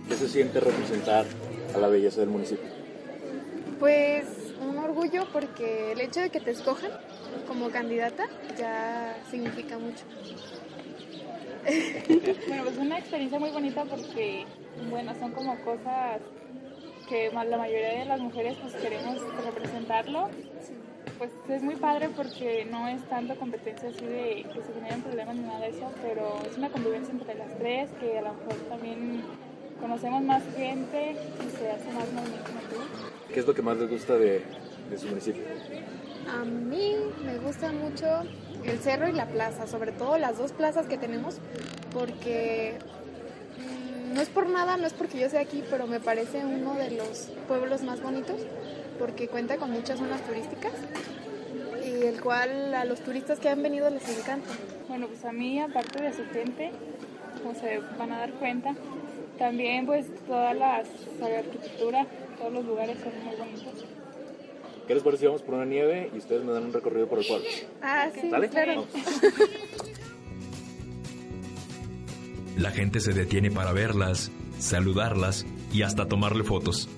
¿Qué 0.09 0.17
se 0.17 0.27
siente 0.27 0.59
representar 0.59 1.27
a 1.75 1.79
la 1.79 1.89
belleza 1.89 2.21
del 2.21 2.31
municipio? 2.31 2.65
Pues 3.79 4.25
un 4.63 4.79
orgullo 4.79 5.27
porque 5.31 5.93
el 5.93 6.01
hecho 6.01 6.21
de 6.21 6.31
que 6.31 6.41
te 6.41 6.53
escojan 6.53 6.93
como 7.47 7.69
candidata 7.69 8.25
ya 8.59 9.23
significa 9.31 9.79
mucho. 9.79 10.05
bueno, 12.49 12.65
pues 12.65 12.79
una 12.79 12.99
experiencia 12.99 13.39
muy 13.39 13.51
bonita 13.51 13.85
porque, 13.85 14.47
bueno, 14.89 15.15
son 15.19 15.33
como 15.33 15.63
cosas 15.63 16.23
que 17.11 17.29
la 17.33 17.59
mayoría 17.59 17.99
de 17.99 18.05
las 18.05 18.21
mujeres 18.21 18.57
pues 18.63 18.75
queremos 18.77 19.19
representarlo. 19.45 20.29
Pues 21.19 21.31
es 21.51 21.63
muy 21.63 21.75
padre 21.75 22.09
porque 22.17 22.65
no 22.71 22.89
es 22.89 23.03
tanto 23.09 23.35
competencia 23.35 23.91
así 23.91 24.07
de 24.07 24.47
que 24.55 24.63
se 24.63 24.73
generen 24.73 25.03
problemas 25.03 25.35
ni 25.35 25.43
nada 25.43 25.61
de 25.61 25.71
eso, 25.71 25.93
pero 26.01 26.39
es 26.49 26.57
una 26.57 26.71
convivencia 26.71 27.13
entre 27.13 27.35
las 27.35 27.59
tres 27.59 27.91
que 27.99 28.19
a 28.19 28.23
lo 28.23 28.35
mejor 28.35 28.55
también 28.69 29.23
conocemos 29.81 30.23
más 30.23 30.43
gente 30.57 31.17
y 31.45 31.51
se 31.51 31.71
hace 31.71 31.93
más 31.93 32.11
movimiento 32.13 32.51
¿Qué 33.33 33.41
es 33.41 33.47
lo 33.47 33.55
que 33.55 33.63
más 33.63 33.77
les 33.77 33.91
gusta 33.91 34.15
de, 34.15 34.43
de 34.89 34.99
su 34.99 35.09
municipio? 35.09 35.43
A 36.29 36.45
mí 36.45 36.97
me 37.25 37.39
gusta 37.39 37.73
mucho 37.73 38.07
el 38.65 38.79
cerro 38.79 39.09
y 39.09 39.13
la 39.13 39.27
plaza, 39.27 39.67
sobre 39.67 39.93
todo 39.93 40.17
las 40.17 40.39
dos 40.39 40.53
plazas 40.53 40.87
que 40.87 40.97
tenemos, 40.97 41.39
porque 41.93 42.79
no 44.13 44.21
es 44.21 44.29
por 44.29 44.49
nada, 44.49 44.77
no 44.77 44.87
es 44.87 44.93
porque 44.93 45.19
yo 45.19 45.29
sea 45.29 45.41
aquí, 45.41 45.63
pero 45.71 45.87
me 45.87 46.01
parece 46.01 46.45
uno 46.45 46.75
de 46.75 46.91
los 46.91 47.29
pueblos 47.47 47.83
más 47.83 48.03
bonitos, 48.03 48.41
porque 48.99 49.29
cuenta 49.29 49.57
con 49.57 49.71
muchas 49.71 49.99
zonas 49.99 50.21
turísticas 50.23 50.73
y 51.85 52.07
el 52.07 52.21
cual 52.21 52.75
a 52.75 52.85
los 52.85 53.01
turistas 53.01 53.39
que 53.39 53.49
han 53.49 53.63
venido 53.63 53.89
les 53.91 54.07
encanta. 54.09 54.51
Bueno, 54.89 55.07
pues 55.07 55.25
a 55.25 55.33
mí, 55.33 55.61
aparte 55.61 56.03
de 56.03 56.13
su 56.13 56.25
gente, 56.27 56.73
como 57.43 57.55
se 57.55 57.81
van 57.99 58.13
a 58.13 58.19
dar 58.19 58.33
cuenta, 58.33 58.75
también 59.39 59.87
pues 59.87 60.07
toda 60.27 60.53
la 60.55 60.77
arquitectura, 60.77 62.07
todos 62.39 62.53
los 62.53 62.65
lugares 62.65 62.99
son 62.99 63.13
muy 63.25 63.37
bonitos. 63.37 63.87
¿Qué 64.87 64.95
les 64.95 65.05
parece 65.05 65.21
si 65.21 65.27
vamos 65.27 65.43
por 65.43 65.55
una 65.55 65.65
nieve 65.67 66.11
y 66.13 66.19
ustedes 66.19 66.43
me 66.43 66.53
dan 66.53 66.65
un 66.65 66.73
recorrido 66.73 67.07
por 67.07 67.21
el 67.21 67.27
pueblo? 67.27 67.47
Ah, 67.81 68.09
sí, 68.13 68.29
claro. 68.51 68.87
La 72.61 72.71
gente 72.71 73.01
se 73.01 73.15
detiene 73.15 73.51
para 73.51 73.73
verlas, 73.73 74.31
saludarlas 74.59 75.47
y 75.73 75.81
hasta 75.81 76.09
tomarle 76.09 76.45
fotos, 76.45 76.91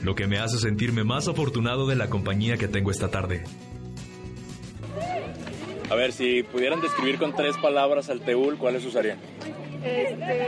lo 0.00 0.14
que 0.14 0.28
me 0.28 0.38
hace 0.38 0.58
sentirme 0.58 1.02
más 1.02 1.26
afortunado 1.26 1.88
de 1.88 1.96
la 1.96 2.08
compañía 2.08 2.56
que 2.56 2.68
tengo 2.68 2.92
esta 2.92 3.10
tarde. 3.10 3.42
A 5.90 5.94
ver, 5.96 6.12
si 6.12 6.44
pudieran 6.44 6.80
describir 6.80 7.18
con 7.18 7.34
tres 7.34 7.56
palabras 7.56 8.08
al 8.10 8.20
Teúl, 8.20 8.58
¿cuáles 8.58 8.84
usarían? 8.84 9.18
Este... 9.82 10.46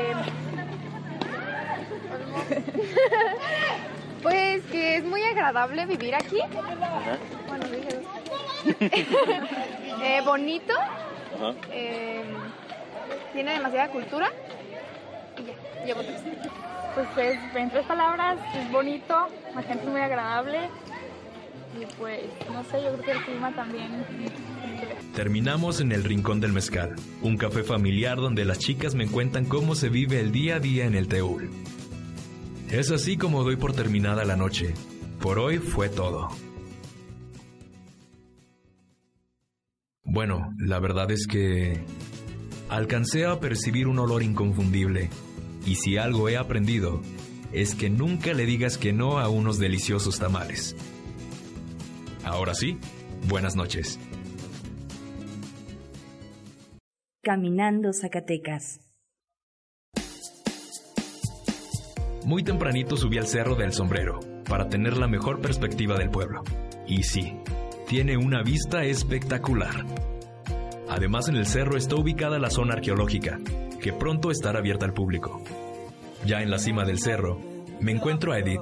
Pues 4.22 4.62
que 4.66 4.96
es 4.96 5.04
muy 5.04 5.22
agradable 5.22 5.86
vivir 5.86 6.14
aquí. 6.14 6.38
Bueno, 7.48 7.66
dije 7.66 7.98
eh, 10.04 10.20
bonito. 10.24 10.74
Eh, 11.72 12.22
tiene 13.32 13.52
demasiada 13.52 13.88
cultura. 13.88 14.30
Pues 16.94 17.08
es, 17.18 17.38
en 17.56 17.70
tres 17.70 17.86
palabras, 17.86 18.38
es 18.54 18.70
bonito, 18.72 19.28
la 19.54 19.62
gente 19.62 19.84
es 19.84 19.90
muy 19.90 20.00
agradable. 20.00 20.68
Y 21.80 21.86
pues, 21.98 22.20
no 22.52 22.64
sé, 22.64 22.82
yo 22.82 22.92
creo 22.94 23.02
que 23.02 23.12
el 23.12 23.24
clima 23.24 23.54
también. 23.54 24.04
Terminamos 25.14 25.80
en 25.80 25.92
el 25.92 26.02
Rincón 26.02 26.40
del 26.40 26.52
Mezcal, 26.52 26.96
un 27.22 27.36
café 27.36 27.62
familiar 27.62 28.16
donde 28.16 28.44
las 28.44 28.58
chicas 28.58 28.94
me 28.94 29.06
cuentan 29.06 29.44
cómo 29.44 29.74
se 29.74 29.88
vive 29.88 30.18
el 30.18 30.32
día 30.32 30.56
a 30.56 30.60
día 30.60 30.84
en 30.84 30.94
el 30.94 31.06
Teúl. 31.06 31.50
Es 32.70 32.90
así 32.90 33.16
como 33.16 33.44
doy 33.44 33.56
por 33.56 33.72
terminada 33.72 34.24
la 34.24 34.36
noche. 34.36 34.74
Por 35.20 35.38
hoy 35.38 35.58
fue 35.58 35.88
todo. 35.88 36.28
Bueno, 40.02 40.54
la 40.58 40.80
verdad 40.80 41.10
es 41.10 41.26
que 41.26 41.84
alcancé 42.68 43.26
a 43.26 43.38
percibir 43.38 43.86
un 43.86 43.98
olor 43.98 44.22
inconfundible, 44.22 45.10
y 45.66 45.76
si 45.76 45.96
algo 45.96 46.28
he 46.28 46.36
aprendido, 46.36 47.00
es 47.52 47.74
que 47.74 47.90
nunca 47.90 48.32
le 48.32 48.46
digas 48.46 48.78
que 48.78 48.92
no 48.92 49.18
a 49.18 49.28
unos 49.28 49.58
deliciosos 49.58 50.18
tamales. 50.18 50.76
Ahora 52.24 52.54
sí, 52.54 52.78
buenas 53.28 53.56
noches. 53.56 53.98
Caminando 57.22 57.92
Zacatecas. 57.92 58.80
Muy 62.24 62.42
tempranito 62.44 62.96
subí 62.96 63.18
al 63.18 63.26
Cerro 63.26 63.56
del 63.56 63.72
Sombrero 63.72 64.20
para 64.48 64.68
tener 64.68 64.96
la 64.96 65.08
mejor 65.08 65.40
perspectiva 65.40 65.98
del 65.98 66.10
pueblo. 66.10 66.42
Y 66.86 67.02
sí, 67.02 67.36
tiene 67.88 68.16
una 68.16 68.42
vista 68.42 68.84
espectacular. 68.84 69.84
Además 70.88 71.28
en 71.28 71.36
el 71.36 71.46
cerro 71.46 71.76
está 71.76 71.94
ubicada 71.94 72.38
la 72.38 72.50
zona 72.50 72.74
arqueológica, 72.74 73.38
que 73.80 73.92
pronto 73.92 74.30
estará 74.30 74.58
abierta 74.58 74.84
al 74.84 74.92
público. 74.92 75.40
Ya 76.24 76.42
en 76.42 76.50
la 76.50 76.58
cima 76.58 76.84
del 76.84 76.98
cerro, 76.98 77.38
me 77.80 77.92
encuentro 77.92 78.32
a 78.32 78.38
Edith, 78.38 78.60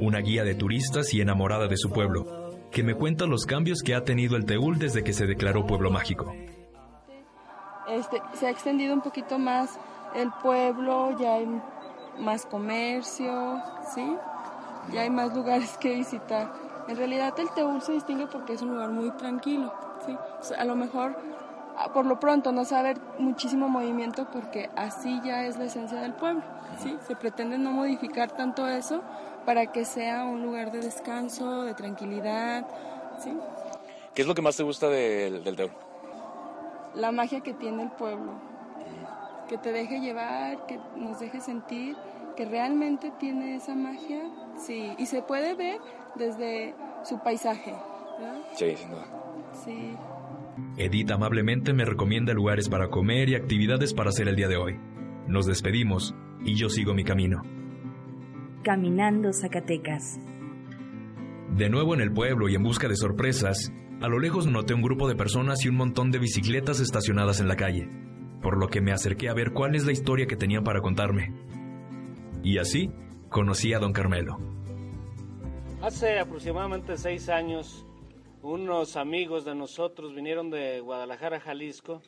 una 0.00 0.18
guía 0.18 0.44
de 0.44 0.54
turistas 0.54 1.14
y 1.14 1.20
enamorada 1.20 1.68
de 1.68 1.76
su 1.76 1.90
pueblo, 1.90 2.26
que 2.70 2.82
me 2.82 2.94
cuenta 2.94 3.26
los 3.26 3.46
cambios 3.46 3.80
que 3.82 3.94
ha 3.94 4.04
tenido 4.04 4.36
el 4.36 4.44
Teúl 4.44 4.78
desde 4.78 5.04
que 5.04 5.12
se 5.12 5.26
declaró 5.26 5.66
pueblo 5.66 5.90
mágico. 5.90 6.34
Este, 7.88 8.20
se 8.34 8.48
ha 8.48 8.50
extendido 8.50 8.92
un 8.92 9.00
poquito 9.00 9.38
más 9.38 9.78
el 10.14 10.30
pueblo, 10.42 11.16
ya 11.18 11.34
hay 11.34 11.46
más 12.18 12.44
comercio, 12.44 13.62
¿sí? 13.94 14.16
Ya 14.92 15.02
hay 15.02 15.10
más 15.10 15.34
lugares 15.34 15.76
que 15.78 15.94
visitar. 15.94 16.52
En 16.88 16.96
realidad 16.96 17.34
el 17.38 17.50
Teúl 17.50 17.80
se 17.82 17.92
distingue 17.92 18.26
porque 18.26 18.54
es 18.54 18.62
un 18.62 18.70
lugar 18.70 18.90
muy 18.90 19.10
tranquilo, 19.12 19.72
¿sí? 20.04 20.16
a 20.56 20.64
lo 20.64 20.76
mejor, 20.76 21.16
por 21.92 22.06
lo 22.06 22.18
pronto, 22.18 22.52
no 22.52 22.64
ver 22.82 22.98
muchísimo 23.18 23.68
movimiento 23.68 24.26
porque 24.32 24.70
así 24.76 25.20
ya 25.24 25.44
es 25.44 25.58
la 25.58 25.64
esencia 25.64 26.00
del 26.00 26.14
pueblo, 26.14 26.42
¿sí? 26.78 26.96
Se 27.06 27.16
pretende 27.16 27.58
no 27.58 27.70
modificar 27.70 28.30
tanto 28.30 28.66
eso 28.66 29.02
para 29.44 29.66
que 29.72 29.84
sea 29.84 30.24
un 30.24 30.42
lugar 30.42 30.72
de 30.72 30.80
descanso, 30.80 31.62
de 31.62 31.74
tranquilidad, 31.74 32.66
¿sí? 33.18 33.36
¿Qué 34.14 34.22
es 34.22 34.28
lo 34.28 34.34
que 34.34 34.42
más 34.42 34.56
te 34.56 34.62
gusta 34.62 34.88
del, 34.88 35.44
del 35.44 35.56
Teúl? 35.56 35.70
La 36.94 37.12
magia 37.12 37.40
que 37.40 37.52
tiene 37.52 37.82
el 37.82 37.90
pueblo, 37.90 38.32
que 39.48 39.58
te 39.58 39.72
deje 39.72 40.00
llevar, 40.00 40.66
que 40.66 40.80
nos 40.96 41.20
deje 41.20 41.40
sentir 41.40 41.96
que 42.36 42.44
realmente 42.44 43.10
tiene 43.18 43.56
esa 43.56 43.74
magia, 43.74 44.22
sí, 44.58 44.94
y 44.98 45.06
se 45.06 45.22
puede 45.22 45.54
ver 45.54 45.80
desde 46.14 46.74
su 47.02 47.18
paisaje. 47.18 47.74
Sí, 48.54 48.76
sin 48.76 48.90
duda. 48.90 49.04
Sí. 49.64 49.96
Edith 50.76 51.10
amablemente 51.10 51.72
me 51.72 51.84
recomienda 51.84 52.32
lugares 52.32 52.68
para 52.68 52.88
comer 52.88 53.28
y 53.28 53.34
actividades 53.34 53.94
para 53.94 54.10
hacer 54.10 54.28
el 54.28 54.36
día 54.36 54.48
de 54.48 54.56
hoy. 54.56 54.78
Nos 55.26 55.46
despedimos 55.46 56.14
y 56.44 56.54
yo 56.54 56.68
sigo 56.68 56.94
mi 56.94 57.04
camino. 57.04 57.42
Caminando 58.62 59.32
Zacatecas. 59.32 60.18
De 61.56 61.70
nuevo 61.70 61.94
en 61.94 62.00
el 62.00 62.12
pueblo 62.12 62.48
y 62.48 62.54
en 62.54 62.62
busca 62.62 62.88
de 62.88 62.96
sorpresas, 62.96 63.72
a 64.00 64.08
lo 64.08 64.18
lejos 64.18 64.46
noté 64.46 64.74
un 64.74 64.82
grupo 64.82 65.08
de 65.08 65.14
personas 65.14 65.64
y 65.64 65.68
un 65.68 65.76
montón 65.76 66.10
de 66.10 66.18
bicicletas 66.18 66.80
estacionadas 66.80 67.40
en 67.40 67.48
la 67.48 67.56
calle 67.56 67.88
por 68.46 68.58
lo 68.58 68.68
que 68.68 68.80
me 68.80 68.92
acerqué 68.92 69.28
a 69.28 69.34
ver 69.34 69.52
cuál 69.52 69.74
es 69.74 69.84
la 69.84 69.92
historia 69.92 70.26
que 70.26 70.36
tenían 70.36 70.64
para 70.64 70.80
contarme. 70.80 71.32
Y 72.42 72.58
así 72.58 72.92
conocí 73.28 73.72
a 73.72 73.78
don 73.78 73.92
Carmelo. 73.92 74.38
Hace 75.82 76.18
aproximadamente 76.18 76.96
seis 76.96 77.28
años, 77.28 77.85
unos 78.46 78.96
amigos 78.96 79.44
de 79.44 79.54
nosotros 79.54 80.14
vinieron 80.14 80.50
de 80.50 80.80
Guadalajara, 80.80 81.40
Jalisco. 81.40 82.00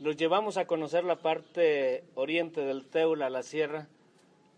Los 0.00 0.16
llevamos 0.16 0.56
a 0.56 0.66
conocer 0.66 1.04
la 1.04 1.16
parte 1.16 2.04
oriente 2.14 2.62
del 2.62 2.86
Teula, 2.86 3.30
la 3.30 3.42
sierra 3.42 3.88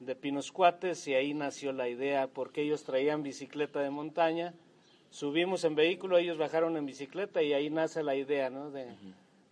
de 0.01 0.17
Pinos 0.17 0.53
Cuates, 0.53 1.07
y 1.09 1.15
ahí 1.15 1.35
nació 1.35 1.73
la 1.73 1.89
idea 1.89 2.29
porque 2.29 2.63
ellos 2.63 2.85
traían 2.85 3.23
bicicleta 3.23 3.81
de 3.81 3.91
montaña. 3.91 4.55
Subimos 5.11 5.65
en 5.65 5.75
vehículo, 5.75 6.17
ellos 6.17 6.39
bajaron 6.39 6.77
en 6.79 6.87
bicicleta 6.87 7.43
y 7.43 7.53
ahí 7.53 7.69
nace 7.69 8.03
la 8.03 8.17
idea 8.17 8.49
¿no? 8.49 8.71
de, 8.71 8.87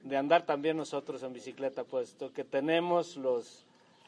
de 0.02 0.16
andar 0.16 0.46
también 0.46 0.78
nosotros 0.78 1.22
en 1.22 1.34
bicicleta, 1.34 1.84
puesto 1.84 2.32
que 2.32 2.44
tenemos 2.44 3.16
los, 3.16 3.66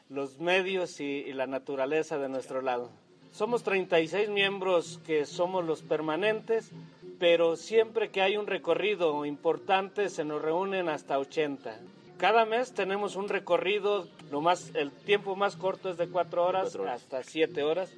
los 0.09 0.39
medios 0.39 0.99
y, 0.99 1.31
la 1.33 1.45
naturaleza 1.45 2.17
de 2.17 2.29
nuestro 2.29 2.61
lado. 2.61 2.89
Somos 3.33 3.63
36 3.63 4.29
miembros 4.29 4.99
que 5.07 5.25
somos 5.25 5.65
los 5.65 5.81
permanentes, 5.81 6.71
pero 7.17 7.55
siempre 7.55 8.11
que 8.11 8.21
hay 8.21 8.37
un 8.37 8.45
recorrido 8.45 9.25
importante 9.25 10.09
se 10.09 10.23
nos 10.23 10.39
reúnen 10.39 10.87
hasta 10.87 11.17
80. 11.17 11.79
Cada 12.19 12.45
mes 12.45 12.75
tenemos 12.75 13.15
un 13.15 13.27
recorrido, 13.27 14.07
lo 14.29 14.41
más, 14.41 14.69
el 14.75 14.91
tiempo 14.91 15.35
más 15.35 15.55
corto 15.55 15.89
es 15.89 15.97
de 15.97 16.09
4 16.09 16.45
horas, 16.45 16.75
horas 16.75 17.01
hasta 17.01 17.23
7 17.23 17.63
horas 17.63 17.91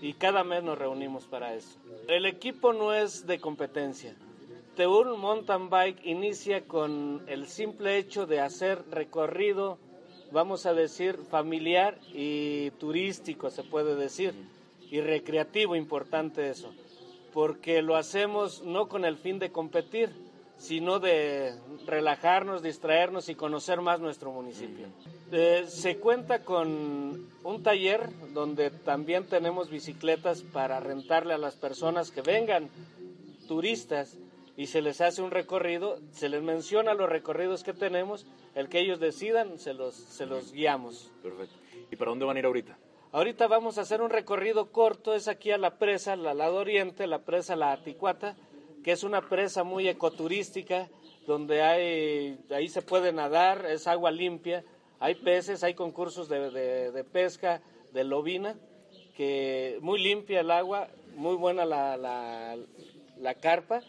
y 0.00 0.14
cada 0.14 0.42
mes 0.42 0.64
nos 0.64 0.76
reunimos 0.76 1.24
para 1.26 1.54
eso. 1.54 1.78
El 2.08 2.26
equipo 2.26 2.72
no 2.72 2.92
es 2.92 3.28
de 3.28 3.38
competencia, 3.38 4.16
Teúl 4.74 5.16
Mountain 5.16 5.70
Bike 5.70 6.04
inicia 6.04 6.62
con 6.62 7.22
el 7.28 7.46
simple 7.46 7.96
hecho 7.96 8.26
de 8.26 8.40
hacer 8.40 8.82
recorrido, 8.90 9.78
vamos 10.32 10.66
a 10.66 10.74
decir, 10.74 11.16
familiar 11.30 11.96
y 12.12 12.72
turístico, 12.72 13.50
se 13.50 13.62
puede 13.62 13.94
decir, 13.94 14.34
y 14.90 15.00
recreativo, 15.00 15.76
importante 15.76 16.50
eso. 16.50 16.72
porque 17.32 17.80
lo 17.80 17.96
hacemos 17.96 18.62
no 18.64 18.88
con 18.88 19.04
el 19.04 19.16
fin 19.16 19.38
de 19.38 19.52
competir, 19.52 20.10
sino 20.56 20.98
de 20.98 21.54
relajarnos, 21.86 22.62
distraernos 22.62 23.28
y 23.28 23.34
conocer 23.34 23.80
más 23.80 24.00
nuestro 24.00 24.32
municipio. 24.32 24.88
Eh, 25.32 25.64
se 25.68 25.98
cuenta 25.98 26.44
con 26.44 27.28
un 27.44 27.62
taller 27.62 28.10
donde 28.34 28.70
también 28.70 29.26
tenemos 29.26 29.70
bicicletas 29.70 30.42
para 30.42 30.80
rentarle 30.80 31.34
a 31.34 31.38
las 31.38 31.54
personas 31.54 32.10
que 32.10 32.20
vengan, 32.20 32.68
turistas, 33.48 34.18
y 34.56 34.66
se 34.66 34.82
les 34.82 35.00
hace 35.00 35.22
un 35.22 35.30
recorrido, 35.30 35.98
se 36.10 36.28
les 36.28 36.42
menciona 36.42 36.92
los 36.92 37.08
recorridos 37.08 37.62
que 37.62 37.72
tenemos, 37.72 38.26
el 38.54 38.68
que 38.68 38.80
ellos 38.80 39.00
decidan, 39.00 39.58
se 39.58 39.72
los, 39.72 39.94
se 39.94 40.26
los 40.26 40.52
guiamos. 40.52 41.10
Perfecto. 41.22 41.54
¿Y 41.90 41.96
para 41.96 42.10
dónde 42.10 42.26
van 42.26 42.36
a 42.36 42.40
ir 42.40 42.46
ahorita? 42.46 42.76
Ahorita 43.12 43.48
vamos 43.48 43.76
a 43.76 43.80
hacer 43.80 44.02
un 44.02 44.10
recorrido 44.10 44.70
corto, 44.70 45.14
es 45.14 45.26
aquí 45.26 45.50
a 45.50 45.58
la 45.58 45.78
presa, 45.78 46.12
al 46.12 46.22
lado 46.22 46.58
oriente, 46.58 47.08
la 47.08 47.18
presa 47.18 47.56
La 47.56 47.72
Aticuata, 47.72 48.36
que 48.84 48.92
es 48.92 49.02
una 49.02 49.28
presa 49.28 49.64
muy 49.64 49.88
ecoturística, 49.88 50.88
donde 51.26 51.60
hay, 51.60 52.38
ahí 52.50 52.68
se 52.68 52.82
puede 52.82 53.12
nadar, 53.12 53.66
es 53.66 53.88
agua 53.88 54.12
limpia, 54.12 54.62
hay 55.00 55.16
peces, 55.16 55.64
hay 55.64 55.74
concursos 55.74 56.28
de, 56.28 57.04
pesca, 57.10 57.60
de 57.92 58.04
lobina, 58.04 58.54
que 59.16 59.78
muy 59.80 60.00
limpia 60.00 60.38
el 60.38 60.52
agua, 60.52 60.86
muy 61.16 61.34
buena 61.34 61.64
la, 61.64 61.96
la, 61.96 63.34
carpa, 63.34 63.80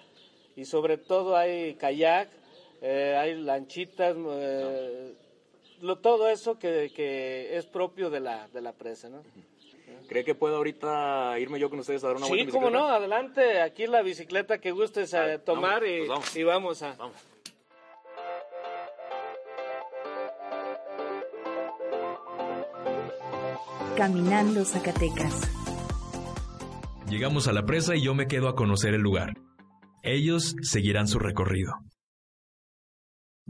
y 0.55 0.65
sobre 0.65 0.97
todo 0.97 1.38
hay 1.38 1.75
kayak, 1.75 2.27
eh, 2.81 3.15
hay 3.19 3.36
lanchitas, 3.36 4.15
eh, 4.17 5.13
todo 5.82 6.30
eso 6.30 6.58
que, 6.60 6.91
que, 6.96 7.58
es 7.58 7.65
propio 7.65 8.10
de 8.10 8.20
la, 8.20 8.48
de 8.50 8.62
la 8.62 8.74
presa, 8.74 9.10
¿no? 9.10 9.24
¿Cree 10.08 10.24
que 10.26 10.36
puedo 10.36 10.58
ahorita 10.58 11.39
irme 11.39 11.60
yo 11.60 11.70
con 11.70 11.80
ustedes 11.80 12.04
a 12.04 12.08
dar 12.08 12.17
una 12.17 12.28
vuelta 12.28 12.46
Sí, 12.46 12.52
cómo 12.52 12.70
no, 12.70 12.88
adelante, 12.88 13.62
aquí 13.62 13.88
la 13.88 14.02
bicicleta 14.02 14.58
que 14.60 14.72
gustes 14.72 15.13
a, 15.13 15.39
tomar 15.39 15.86
y, 15.86 16.08
vamos. 16.08 16.36
y, 16.36 16.44
vamos. 16.44 16.84
a... 16.84 16.96
Vamos. 16.96 17.15
Caminando 23.96 24.65
Zacatecas. 24.65 25.50
Llegamos 27.08 27.48
a 27.48 27.54
la 27.54 27.65
presa 27.65 27.96
y 27.96 28.02
yo 28.02 28.13
me 28.13 28.28
quedo 28.28 28.48
a 28.48 28.56
conocer 28.56 28.94
el 28.94 29.02
lugar. 29.02 29.34
Ellos 30.02 30.56
seguirán 30.62 31.08
su 31.08 31.20
recorrido. 31.20 31.74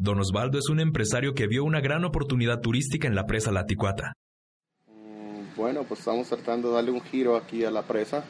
Don 0.02 0.20
Osvaldo 0.20 0.58
es 0.58 0.68
un 0.68 0.80
empresario 0.80 1.36
que 1.36 1.46
vio 1.46 1.64
una 1.64 1.80
gran 1.80 2.04
oportunidad 2.06 2.60
turística 2.60 3.08
en 3.08 3.14
la 3.14 3.28
presa 3.28 3.52
Laticuata. 3.52 4.14
Mm, 4.88 5.56
bueno, 5.56 5.84
pues 5.84 6.00
estamos 6.00 6.28
tratando 6.28 6.70
de 6.70 6.74
darle 6.74 6.90
un 6.90 7.02
giro 7.02 7.36
aquí 7.38 7.64
a 7.64 7.70
la 7.70 7.84
presa. 7.84 8.24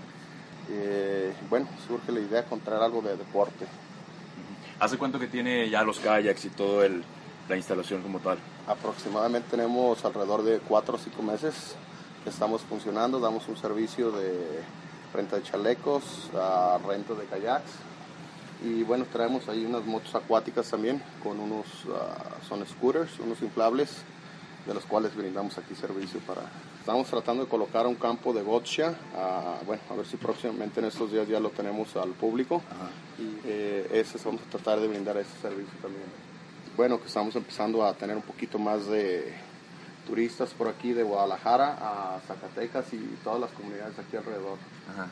Eh, 0.69 1.31
bueno, 1.49 1.69
surge 1.87 2.11
la 2.11 2.19
idea 2.19 2.41
de 2.41 2.45
encontrar 2.45 2.83
algo 2.83 3.01
de 3.01 3.15
deporte. 3.15 3.65
¿Hace 4.81 4.97
cuánto 4.97 5.17
que 5.17 5.27
tiene 5.27 5.69
ya 5.69 5.83
los 5.83 5.99
kayaks 5.99 6.43
y 6.43 6.49
todo 6.49 6.83
el, 6.83 7.05
la 7.47 7.55
instalación 7.55 8.01
como 8.01 8.19
tal? 8.19 8.37
Aproximadamente 8.67 9.51
tenemos 9.51 10.03
alrededor 10.03 10.43
de 10.43 10.59
cuatro 10.59 10.95
o 10.95 10.99
cinco 10.99 11.23
meses 11.23 11.77
que 12.25 12.31
estamos 12.31 12.63
funcionando. 12.63 13.17
Damos 13.21 13.47
un 13.47 13.55
servicio 13.55 14.11
de 14.11 14.59
renta 15.13 15.37
de 15.37 15.43
chalecos, 15.43 16.29
renta 16.85 17.13
de 17.13 17.25
kayaks 17.27 17.90
y 18.61 18.83
bueno, 18.83 19.05
traemos 19.11 19.47
ahí 19.49 19.65
unas 19.65 19.85
motos 19.85 20.13
acuáticas 20.13 20.69
también 20.69 21.01
con 21.23 21.39
unos, 21.39 21.65
ah, 21.89 22.37
son 22.47 22.65
scooters, 22.65 23.19
unos 23.19 23.41
inflables, 23.41 24.03
de 24.65 24.73
los 24.73 24.85
cuales 24.85 25.15
brindamos 25.15 25.57
aquí 25.57 25.73
servicio 25.73 26.19
para... 26.21 26.43
Estamos 26.79 27.07
tratando 27.07 27.43
de 27.43 27.49
colocar 27.49 27.85
un 27.87 27.95
campo 27.95 28.33
de 28.33 28.41
gotcha, 28.41 28.95
ah, 29.15 29.59
bueno, 29.65 29.81
a 29.89 29.95
ver 29.95 30.05
si 30.05 30.17
próximamente 30.17 30.79
en 30.79 30.87
estos 30.87 31.11
días 31.11 31.27
ya 31.27 31.39
lo 31.39 31.49
tenemos 31.49 31.95
al 31.95 32.09
público. 32.11 32.61
Y 33.17 33.39
eh, 33.45 33.87
ese 33.93 34.19
vamos 34.23 34.41
a 34.47 34.49
tratar 34.49 34.79
de 34.79 34.87
brindar 34.87 35.17
ese 35.17 35.35
servicio 35.41 35.73
también. 35.81 36.05
Bueno, 36.77 36.99
que 36.99 37.07
estamos 37.07 37.35
empezando 37.35 37.85
a 37.85 37.93
tener 37.93 38.15
un 38.15 38.23
poquito 38.23 38.59
más 38.59 38.87
de 38.87 39.33
turistas 40.07 40.51
por 40.51 40.67
aquí 40.67 40.93
de 40.93 41.03
Guadalajara 41.03 41.77
a 41.79 42.19
Zacatecas 42.27 42.93
y 42.93 42.97
todas 43.23 43.39
las 43.39 43.51
comunidades 43.51 43.97
aquí 43.99 44.17
alrededor. 44.17 44.57
Ajá. 44.91 45.09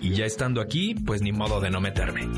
Y 0.00 0.14
ya 0.14 0.24
estando 0.24 0.60
aquí, 0.60 0.94
pues 0.94 1.22
ni 1.22 1.32
modo 1.32 1.60
de 1.60 1.70
no 1.70 1.80
meterme. 1.80 2.28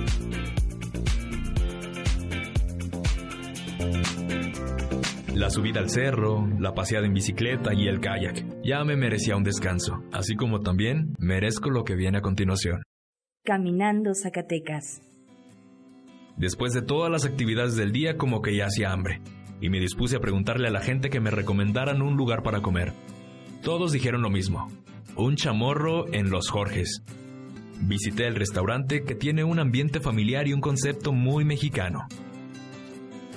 La 5.35 5.51
subida 5.51 5.81
al 5.81 5.91
cerro, 5.91 6.47
la 6.61 6.75
paseada 6.75 7.07
en 7.07 7.13
bicicleta 7.13 7.75
y 7.75 7.89
el 7.89 8.01
kayak. 8.01 8.63
Ya 8.63 8.85
me 8.85 8.97
merecía 8.97 9.37
un 9.37 9.43
descanso, 9.43 10.05
así 10.13 10.37
como 10.37 10.61
también 10.61 11.15
merezco 11.19 11.71
lo 11.71 11.83
que 11.83 11.97
viene 11.97 12.19
a 12.19 12.23
continuación. 12.23 12.83
Caminando 13.45 14.15
Zacatecas. 14.15 15.03
Después 16.37 16.73
de 16.73 16.83
todas 16.83 17.11
las 17.11 17.25
actividades 17.25 17.77
del 17.77 17.93
día 17.93 18.17
como 18.17 18.43
que 18.43 18.57
ya 18.57 18.67
hacía 18.67 18.93
hambre, 18.93 19.21
y 19.61 19.71
me 19.71 19.81
dispuse 19.81 20.17
a 20.17 20.21
preguntarle 20.21 20.69
a 20.69 20.73
la 20.73 20.81
gente 20.81 21.11
que 21.11 21.21
me 21.21 21.31
recomendaran 21.31 22.01
un 22.01 22.17
lugar 22.17 22.43
para 22.43 22.63
comer. 22.63 22.93
Todos 23.63 23.93
dijeron 23.93 24.23
lo 24.23 24.31
mismo, 24.31 24.69
un 25.17 25.37
chamorro 25.37 26.13
en 26.13 26.31
Los 26.31 26.51
Jorges. 26.51 27.03
Visité 27.81 28.27
el 28.27 28.35
restaurante 28.35 29.05
que 29.05 29.15
tiene 29.15 29.45
un 29.45 29.61
ambiente 29.61 30.01
familiar 30.01 30.49
y 30.49 30.53
un 30.53 30.61
concepto 30.61 31.13
muy 31.13 31.45
mexicano. 31.45 32.07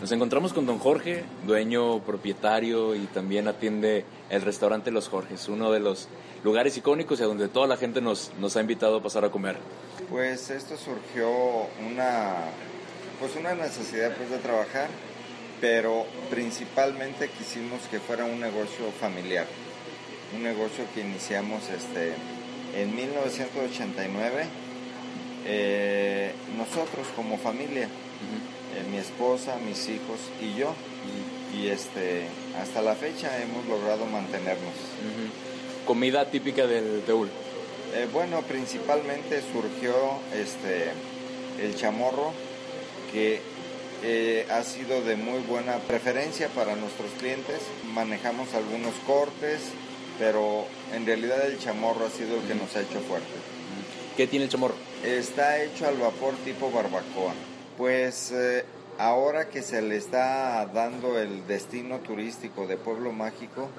Nos 0.01 0.11
encontramos 0.11 0.53
con 0.53 0.65
don 0.65 0.79
Jorge, 0.79 1.23
dueño, 1.45 2.03
propietario 2.03 2.95
y 2.95 3.05
también 3.07 3.47
atiende 3.47 4.05
el 4.29 4.41
restaurante 4.41 4.91
Los 4.91 5.07
Jorges, 5.07 5.47
uno 5.49 5.71
de 5.71 5.79
los 5.79 6.07
lugares 6.43 6.77
icónicos 6.77 7.19
y 7.19 7.23
a 7.23 7.25
donde 7.25 7.47
toda 7.47 7.67
la 7.67 7.77
gente 7.77 8.01
nos, 8.01 8.31
nos 8.39 8.55
ha 8.57 8.61
invitado 8.61 8.97
a 8.97 9.03
pasar 9.03 9.25
a 9.25 9.29
comer. 9.29 9.57
Pues 10.09 10.49
esto 10.49 10.77
surgió 10.77 11.29
una, 11.91 12.35
pues 13.19 13.35
una 13.35 13.53
necesidad 13.55 14.15
pues 14.15 14.29
de 14.29 14.37
trabajar, 14.37 14.89
pero 15.61 16.05
principalmente 16.29 17.29
quisimos 17.29 17.81
que 17.89 17.99
fuera 17.99 18.25
un 18.25 18.39
negocio 18.39 18.91
familiar 18.99 19.47
un 20.35 20.43
negocio 20.43 20.85
que 20.93 21.01
iniciamos 21.01 21.63
este, 21.69 22.13
en 22.75 22.95
1989, 22.95 24.45
eh, 25.45 26.31
nosotros 26.57 27.07
como 27.15 27.37
familia, 27.37 27.85
eh, 27.85 28.83
mi 28.91 28.97
esposa, 28.97 29.57
mis 29.65 29.87
hijos 29.89 30.19
y 30.41 30.59
yo, 30.59 30.73
y 31.57 31.67
este, 31.67 32.27
hasta 32.61 32.81
la 32.81 32.95
fecha 32.95 33.41
hemos 33.41 33.65
logrado 33.67 34.05
mantenernos. 34.05 34.73
¿Comida 35.85 36.29
típica 36.29 36.67
del 36.67 37.01
Teúl? 37.05 37.29
Eh, 37.95 38.07
bueno, 38.11 38.41
principalmente 38.41 39.41
surgió 39.53 39.95
este, 40.35 40.91
el 41.63 41.75
chamorro, 41.75 42.33
que 43.11 43.41
ha 44.51 44.61
sido 44.61 45.01
de 45.01 45.15
muy 45.15 45.39
buena 45.39 45.77
preferencia 45.77 46.49
para 46.49 46.75
nuestros 46.75 47.09
clientes. 47.17 47.61
Manejamos 47.93 48.53
algunos 48.53 48.93
cortes, 49.07 49.71
pero 50.17 50.65
en 50.93 51.05
realidad 51.05 51.45
el 51.45 51.59
chamorro 51.59 52.05
ha 52.05 52.09
sido 52.09 52.39
el 52.39 52.47
que 52.47 52.55
nos 52.55 52.75
ha 52.75 52.81
hecho 52.81 52.99
fuerte. 53.01 53.27
¿Qué 54.15 54.27
tiene 54.27 54.45
el 54.45 54.51
chamorro? 54.51 54.75
Está 55.03 55.61
hecho 55.61 55.87
al 55.87 55.97
vapor 55.97 56.33
tipo 56.43 56.71
barbacoa. 56.71 57.33
Pues 57.77 58.31
eh, 58.31 58.65
ahora 58.97 59.49
que 59.49 59.61
se 59.61 59.81
le 59.81 59.97
está 59.97 60.65
dando 60.73 61.19
el 61.19 61.45
destino 61.45 61.99
turístico 61.99 62.65
de 62.65 62.77
Pueblo 62.77 63.11
Mágico, 63.11 63.69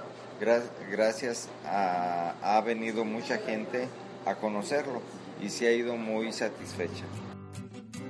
gracias 0.92 1.48
a 1.66 2.34
ha 2.42 2.60
venido 2.60 3.04
mucha 3.04 3.38
gente 3.38 3.88
a 4.26 4.36
conocerlo 4.36 5.02
y 5.42 5.48
se 5.48 5.66
ha 5.66 5.72
ido 5.72 5.96
muy 5.96 6.32
satisfecha. 6.32 7.04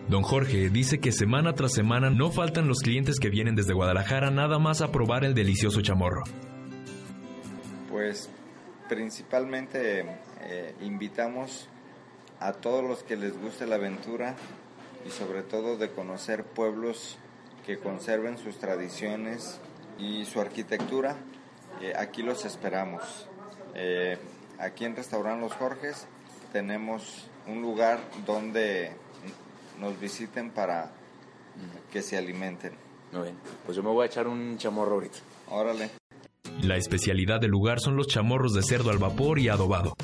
Don 0.09 0.23
Jorge 0.23 0.71
dice 0.71 1.01
que 1.01 1.13
semana 1.13 1.55
tras 1.55 1.73
semana 1.73 2.11
no 2.11 2.31
faltan 2.31 2.67
los 2.67 2.81
clientes 2.81 3.19
que 3.21 3.29
vienen 3.29 3.55
desde 3.55 3.75
Guadalajara 3.75 4.31
nada 4.31 4.59
más 4.59 4.81
a 4.81 4.91
probar 4.91 5.25
el 5.25 5.35
delicioso 5.35 5.83
chamorro. 5.83 6.23
Pues 7.91 8.29
principalmente 8.89 10.05
eh, 10.41 10.75
invitamos 10.81 11.69
a 12.41 12.53
todos 12.53 12.85
los 12.85 13.03
que 13.03 13.17
les 13.17 13.39
guste 13.41 13.67
la 13.67 13.77
aventura 13.77 14.35
y 15.07 15.11
sobre 15.11 15.43
todo 15.43 15.77
de 15.77 15.91
conocer 15.91 16.45
pueblos 16.45 17.19
que 17.67 17.79
conserven 17.79 18.39
sus 18.39 18.59
tradiciones 18.59 19.59
y 19.99 20.25
su 20.25 20.41
arquitectura. 20.41 21.17
Eh, 21.81 21.93
aquí 21.97 22.23
los 22.23 22.45
esperamos. 22.45 23.29
Eh, 23.75 24.19
aquí 24.59 24.85
en 24.85 24.97
Restaurant 24.97 25.41
Los 25.41 25.53
Jorges 25.55 26.07
tenemos 26.53 27.29
un 27.47 27.63
lugar 27.63 28.01
donde 28.27 28.93
nos 29.79 29.99
visiten 30.01 30.51
para 30.51 30.91
que 31.93 32.03
se 32.03 32.17
alimenten. 32.17 32.73
Muy 33.13 33.23
bien, 33.23 33.37
pues 33.65 33.77
yo 33.77 33.83
me 33.83 33.91
voy 33.91 34.05
a 34.05 34.07
echar 34.07 34.29
un 34.29 34.57
chamorro 34.59 34.95
ahorita. 34.95 35.19
Órale. 35.51 35.98
La 36.63 36.77
especialidad 36.77 37.41
del 37.41 37.53
lugar 37.53 37.81
son 37.81 37.97
los 37.97 38.09
chamorros 38.09 38.53
de 38.53 38.63
cerdo 38.63 38.91
al 38.91 38.99
vapor 38.99 39.39
y 39.39 39.49
adobado. 39.49 39.95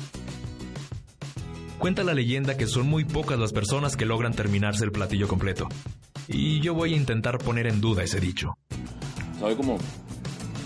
Cuenta 1.79 2.03
la 2.03 2.13
leyenda 2.13 2.55
que 2.57 2.65
son 2.65 2.87
muy 2.87 3.03
pocas 3.03 3.37
las 3.37 3.51
personas 3.51 3.97
que 3.97 4.05
logran 4.05 4.33
terminarse 4.33 4.85
el 4.85 4.91
platillo 4.91 5.27
completo. 5.27 5.67
Y 6.27 6.61
yo 6.61 6.73
voy 6.73 6.93
a 6.93 6.97
intentar 6.97 7.37
poner 7.37 7.67
en 7.67 7.81
duda 7.81 8.03
ese 8.03 8.19
dicho. 8.19 8.57
Sabe 9.39 9.55
como, 9.55 9.77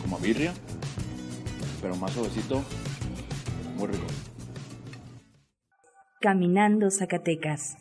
como 0.01 0.17
a 0.17 0.19
birria, 0.19 0.53
pero 1.81 1.95
más 1.95 2.11
suavecito, 2.11 2.63
muy 3.75 3.87
rico. 3.87 4.05
Caminando 6.21 6.91
Zacatecas. 6.91 7.75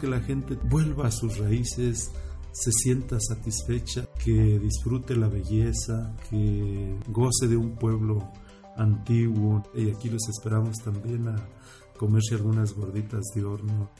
Que 0.00 0.06
la 0.06 0.20
gente 0.20 0.56
vuelva 0.64 1.08
a 1.08 1.10
sus 1.10 1.38
raíces, 1.38 2.12
se 2.52 2.70
sienta 2.70 3.16
satisfecha, 3.18 4.06
que 4.22 4.32
disfrute 4.58 5.16
la 5.16 5.28
belleza, 5.28 6.14
que 6.28 6.98
goce 7.08 7.48
de 7.48 7.56
un 7.56 7.76
pueblo 7.76 8.30
antiguo. 8.76 9.62
Y 9.74 9.90
aquí 9.90 10.08
los 10.08 10.28
esperamos 10.28 10.76
también 10.78 11.28
a 11.28 11.36
comerse 11.96 12.34
algunas 12.34 12.74
gorditas 12.74 13.22
de 13.34 13.44
horno. 13.44 13.90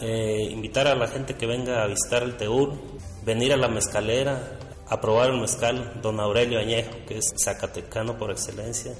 Eh, 0.00 0.48
invitar 0.50 0.86
a 0.86 0.94
la 0.94 1.08
gente 1.08 1.34
que 1.34 1.46
venga 1.46 1.82
a 1.82 1.86
visitar 1.86 2.22
el 2.22 2.36
Teur, 2.36 2.72
venir 3.24 3.52
a 3.52 3.56
la 3.56 3.68
mezcalera, 3.68 4.58
a 4.86 5.00
probar 5.00 5.30
el 5.30 5.40
mezcal 5.40 6.00
Don 6.00 6.20
Aurelio 6.20 6.58
Añejo, 6.58 6.92
que 7.06 7.18
es 7.18 7.34
zacatecano 7.36 8.16
por 8.16 8.30
excelencia. 8.30 8.94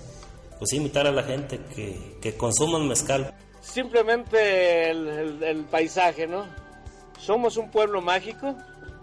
Pues 0.58 0.72
invitar 0.72 1.06
a 1.06 1.12
la 1.12 1.22
gente 1.22 1.60
que, 1.74 2.18
que 2.20 2.36
consuma 2.36 2.78
el 2.78 2.88
mezcal. 2.88 3.32
Simplemente 3.60 4.90
el, 4.90 5.42
el 5.42 5.64
paisaje, 5.66 6.26
¿no? 6.26 6.67
Somos 7.18 7.56
un 7.56 7.70
pueblo 7.70 8.00
mágico, 8.00 8.54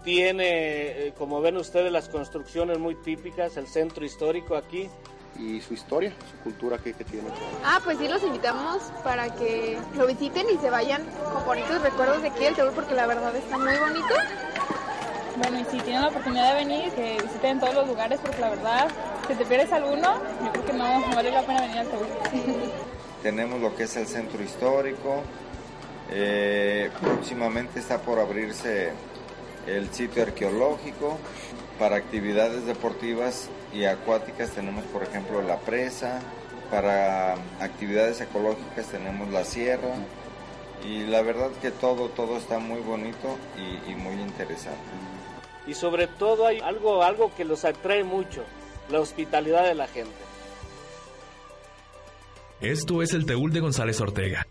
tiene, 0.04 1.06
eh, 1.08 1.14
como 1.16 1.40
ven 1.40 1.56
ustedes, 1.56 1.92
las 1.92 2.08
construcciones 2.08 2.78
muy 2.78 2.94
típicas, 2.94 3.56
el 3.56 3.66
centro 3.66 4.04
histórico 4.04 4.56
aquí, 4.56 4.88
y 5.38 5.60
su 5.60 5.74
historia, 5.74 6.12
su 6.30 6.42
cultura 6.42 6.78
que, 6.78 6.92
que, 6.94 7.04
tiene. 7.04 7.28
Ah, 7.64 7.80
pues 7.84 7.98
sí, 7.98 8.08
los 8.08 8.22
invitamos 8.22 8.82
para 9.04 9.34
que 9.34 9.78
lo 9.96 10.06
visiten 10.06 10.46
y 10.50 10.58
se 10.58 10.70
vayan 10.70 11.04
con 11.32 11.44
bonitos 11.44 11.82
recuerdos 11.82 12.22
de 12.22 12.28
aquí 12.28 12.44
del 12.44 12.54
Tebur 12.54 12.72
porque 12.72 12.94
la 12.94 13.06
verdad 13.06 13.34
está 13.36 13.58
muy 13.58 13.76
bonito. 13.76 14.14
Bueno, 15.36 15.60
y 15.60 15.64
si 15.64 15.78
tienen 15.82 16.02
la 16.02 16.08
oportunidad 16.08 16.54
de 16.54 16.64
venir, 16.64 16.90
que 16.92 17.18
visiten 17.22 17.60
todos 17.60 17.74
los 17.74 17.88
lugares 17.88 18.18
porque 18.20 18.40
la 18.40 18.50
verdad, 18.50 18.88
si 19.28 19.34
te 19.34 19.44
pierdes 19.44 19.70
alguno, 19.72 20.14
yo 20.42 20.52
creo 20.52 20.64
que 20.64 20.72
no, 20.72 21.06
no 21.06 21.14
vale 21.14 21.30
la 21.30 21.42
pena 21.42 21.60
venir 21.60 21.78
al 21.78 21.88
Tebur. 21.88 22.06
Tenemos 23.22 23.60
lo 23.60 23.74
que 23.74 23.82
es 23.82 23.96
el 23.96 24.06
centro 24.06 24.42
histórico, 24.42 25.22
eh, 26.10 26.90
próximamente 27.00 27.80
está 27.80 28.00
por 28.00 28.18
abrirse 28.18 28.92
el 29.66 29.90
sitio 29.92 30.22
arqueológico, 30.22 31.18
para 31.78 31.96
actividades 31.96 32.64
deportivas 32.66 33.50
y 33.72 33.84
acuáticas 33.84 34.50
tenemos, 34.50 34.84
por 34.86 35.02
ejemplo, 35.02 35.42
la 35.42 35.58
presa. 35.58 36.20
Para 36.70 37.34
actividades 37.60 38.20
ecológicas 38.20 38.86
tenemos 38.90 39.30
la 39.30 39.44
sierra. 39.44 39.94
Y 40.84 41.04
la 41.04 41.22
verdad 41.22 41.50
que 41.60 41.70
todo, 41.70 42.08
todo 42.08 42.36
está 42.36 42.58
muy 42.58 42.80
bonito 42.80 43.36
y, 43.56 43.92
y 43.92 43.94
muy 43.94 44.14
interesante. 44.14 44.78
Y 45.66 45.74
sobre 45.74 46.06
todo 46.06 46.46
hay 46.46 46.60
algo, 46.60 47.02
algo 47.02 47.32
que 47.34 47.44
los 47.44 47.64
atrae 47.64 48.04
mucho, 48.04 48.44
la 48.90 49.00
hospitalidad 49.00 49.64
de 49.64 49.74
la 49.74 49.86
gente. 49.86 50.14
Esto 52.60 53.02
es 53.02 53.12
el 53.12 53.26
Teúl 53.26 53.52
de 53.52 53.60
González 53.60 54.00
Ortega, 54.00 54.46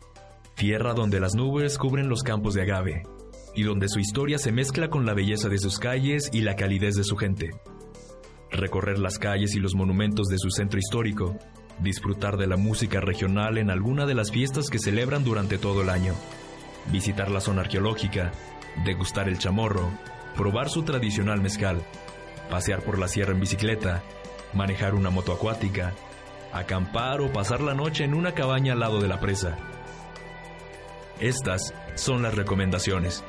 tierra 0.56 0.94
donde 0.94 1.20
las 1.20 1.36
nubes 1.36 1.78
cubren 1.78 2.08
los 2.08 2.24
campos 2.24 2.54
de 2.54 2.62
agave 2.62 3.04
y 3.54 3.64
donde 3.64 3.90
su 3.90 4.00
historia 4.00 4.38
se 4.38 4.54
mezcla 4.54 4.90
con 4.90 5.06
la 5.06 5.14
belleza 5.14 5.50
de 5.50 5.58
sus 5.58 5.80
calles 5.80 6.30
y 6.32 6.42
la 6.42 6.56
calidez 6.56 6.96
de 6.96 7.04
su 7.04 7.18
gente. 7.18 7.52
Recorrer 8.52 8.98
las 8.98 9.20
calles 9.20 9.54
y 9.56 9.60
los 9.60 9.76
monumentos 9.76 10.28
de 10.28 10.38
su 10.38 10.50
centro 10.50 10.80
histórico, 10.80 11.38
disfrutar 11.80 12.38
de 12.38 12.48
la 12.48 12.56
música 12.56 13.02
regional 13.02 13.58
en 13.58 13.70
alguna 13.70 14.06
de 14.06 14.16
las 14.16 14.32
fiestas 14.32 14.70
que 14.70 14.80
celebran 14.80 15.26
durante 15.26 15.58
todo 15.58 15.82
el 15.82 15.90
año, 15.90 16.14
visitar 16.92 17.30
la 17.30 17.42
zona 17.42 17.62
arqueológica, 17.62 18.32
degustar 18.86 19.28
el 19.28 19.38
chamorro, 19.38 19.90
probar 20.38 20.70
su 20.70 20.84
tradicional 20.84 21.42
mezcal, 21.42 21.82
pasear 22.50 22.82
por 22.82 22.98
la 22.98 23.10
sierra 23.10 23.34
en 23.34 23.42
bicicleta, 23.42 24.04
manejar 24.54 24.96
una 24.96 25.10
moto 25.10 25.34
acuática, 25.34 25.94
acampar 26.54 27.20
o 27.20 27.32
pasar 27.34 27.60
la 27.60 27.74
noche 27.74 28.06
en 28.06 28.14
una 28.14 28.34
cabaña 28.34 28.74
al 28.74 28.80
lado 28.80 29.02
de 29.02 29.10
la 29.10 29.20
presa. 29.20 29.58
Estas 31.20 31.74
son 31.96 32.22
las 32.22 32.36
recomendaciones. 32.36 33.24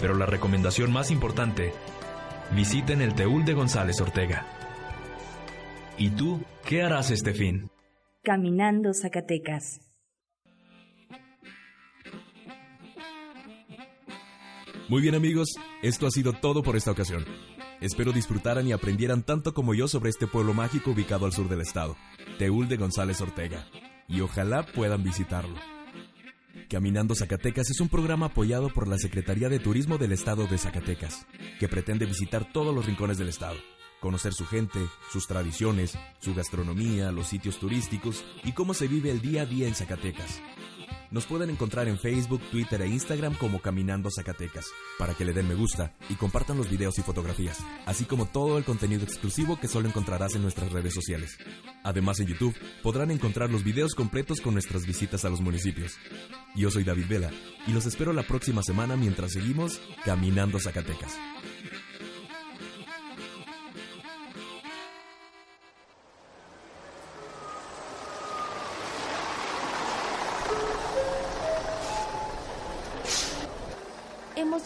Pero 0.00 0.14
la 0.14 0.26
recomendación 0.26 0.92
más 0.92 1.10
importante, 1.10 1.72
visiten 2.54 3.00
el 3.00 3.14
Teúl 3.14 3.44
de 3.44 3.54
González 3.54 4.00
Ortega. 4.00 4.46
¿Y 5.96 6.10
tú 6.10 6.42
qué 6.66 6.82
harás 6.82 7.10
este 7.10 7.32
fin? 7.32 7.70
Caminando 8.22 8.92
Zacatecas. 8.92 9.80
Muy 14.88 15.00
bien 15.00 15.14
amigos, 15.14 15.48
esto 15.82 16.06
ha 16.06 16.10
sido 16.10 16.34
todo 16.34 16.62
por 16.62 16.76
esta 16.76 16.90
ocasión. 16.90 17.24
Espero 17.80 18.12
disfrutaran 18.12 18.66
y 18.66 18.72
aprendieran 18.72 19.22
tanto 19.22 19.54
como 19.54 19.74
yo 19.74 19.88
sobre 19.88 20.10
este 20.10 20.26
pueblo 20.26 20.52
mágico 20.52 20.90
ubicado 20.90 21.24
al 21.26 21.32
sur 21.32 21.48
del 21.48 21.62
estado, 21.62 21.96
Teúl 22.38 22.68
de 22.68 22.76
González 22.76 23.20
Ortega, 23.20 23.66
y 24.08 24.20
ojalá 24.20 24.66
puedan 24.66 25.02
visitarlo. 25.02 25.73
Caminando 26.68 27.14
Zacatecas 27.14 27.70
es 27.70 27.80
un 27.80 27.88
programa 27.88 28.26
apoyado 28.26 28.72
por 28.72 28.88
la 28.88 28.96
Secretaría 28.96 29.48
de 29.48 29.58
Turismo 29.58 29.98
del 29.98 30.12
Estado 30.12 30.46
de 30.46 30.56
Zacatecas, 30.56 31.26
que 31.60 31.68
pretende 31.68 32.06
visitar 32.06 32.50
todos 32.52 32.74
los 32.74 32.86
rincones 32.86 33.18
del 33.18 33.28
estado, 33.28 33.56
conocer 34.00 34.32
su 34.32 34.46
gente, 34.46 34.80
sus 35.12 35.26
tradiciones, 35.26 35.98
su 36.20 36.34
gastronomía, 36.34 37.12
los 37.12 37.28
sitios 37.28 37.58
turísticos 37.58 38.24
y 38.44 38.52
cómo 38.52 38.72
se 38.72 38.88
vive 38.88 39.10
el 39.10 39.20
día 39.20 39.42
a 39.42 39.46
día 39.46 39.68
en 39.68 39.74
Zacatecas. 39.74 40.40
Nos 41.14 41.26
pueden 41.26 41.48
encontrar 41.48 41.86
en 41.86 41.96
Facebook, 41.96 42.42
Twitter 42.50 42.82
e 42.82 42.88
Instagram 42.88 43.36
como 43.36 43.62
Caminando 43.62 44.10
Zacatecas, 44.10 44.66
para 44.98 45.14
que 45.14 45.24
le 45.24 45.32
den 45.32 45.46
me 45.46 45.54
gusta 45.54 45.94
y 46.08 46.14
compartan 46.14 46.56
los 46.56 46.68
videos 46.68 46.98
y 46.98 47.02
fotografías, 47.02 47.64
así 47.86 48.04
como 48.04 48.26
todo 48.26 48.58
el 48.58 48.64
contenido 48.64 49.04
exclusivo 49.04 49.56
que 49.60 49.68
solo 49.68 49.86
encontrarás 49.86 50.34
en 50.34 50.42
nuestras 50.42 50.72
redes 50.72 50.92
sociales. 50.92 51.38
Además 51.84 52.18
en 52.18 52.26
YouTube 52.26 52.56
podrán 52.82 53.12
encontrar 53.12 53.48
los 53.48 53.62
videos 53.62 53.94
completos 53.94 54.40
con 54.40 54.54
nuestras 54.54 54.86
visitas 54.86 55.24
a 55.24 55.28
los 55.28 55.40
municipios. 55.40 55.92
Yo 56.56 56.72
soy 56.72 56.82
David 56.82 57.06
Vela 57.08 57.30
y 57.68 57.70
los 57.70 57.86
espero 57.86 58.12
la 58.12 58.24
próxima 58.24 58.64
semana 58.64 58.96
mientras 58.96 59.34
seguimos 59.34 59.80
Caminando 60.04 60.58
Zacatecas. 60.58 61.16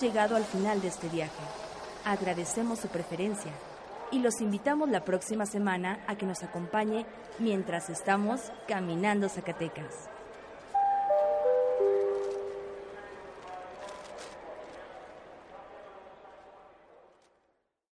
Llegado 0.01 0.37
al 0.37 0.45
final 0.45 0.81
de 0.81 0.89
este 0.89 1.09
viaje. 1.09 1.33
Agradecemos 2.05 2.79
su 2.79 2.87
preferencia 2.87 3.51
y 4.13 4.21
los 4.21 4.41
invitamos 4.41 4.89
la 4.89 5.05
próxima 5.05 5.45
semana 5.45 5.99
a 6.07 6.15
que 6.15 6.25
nos 6.25 6.45
acompañe 6.45 7.05
mientras 7.41 7.91
estamos 7.91 8.53
caminando 8.69 9.29
Zacatecas. 9.29 10.09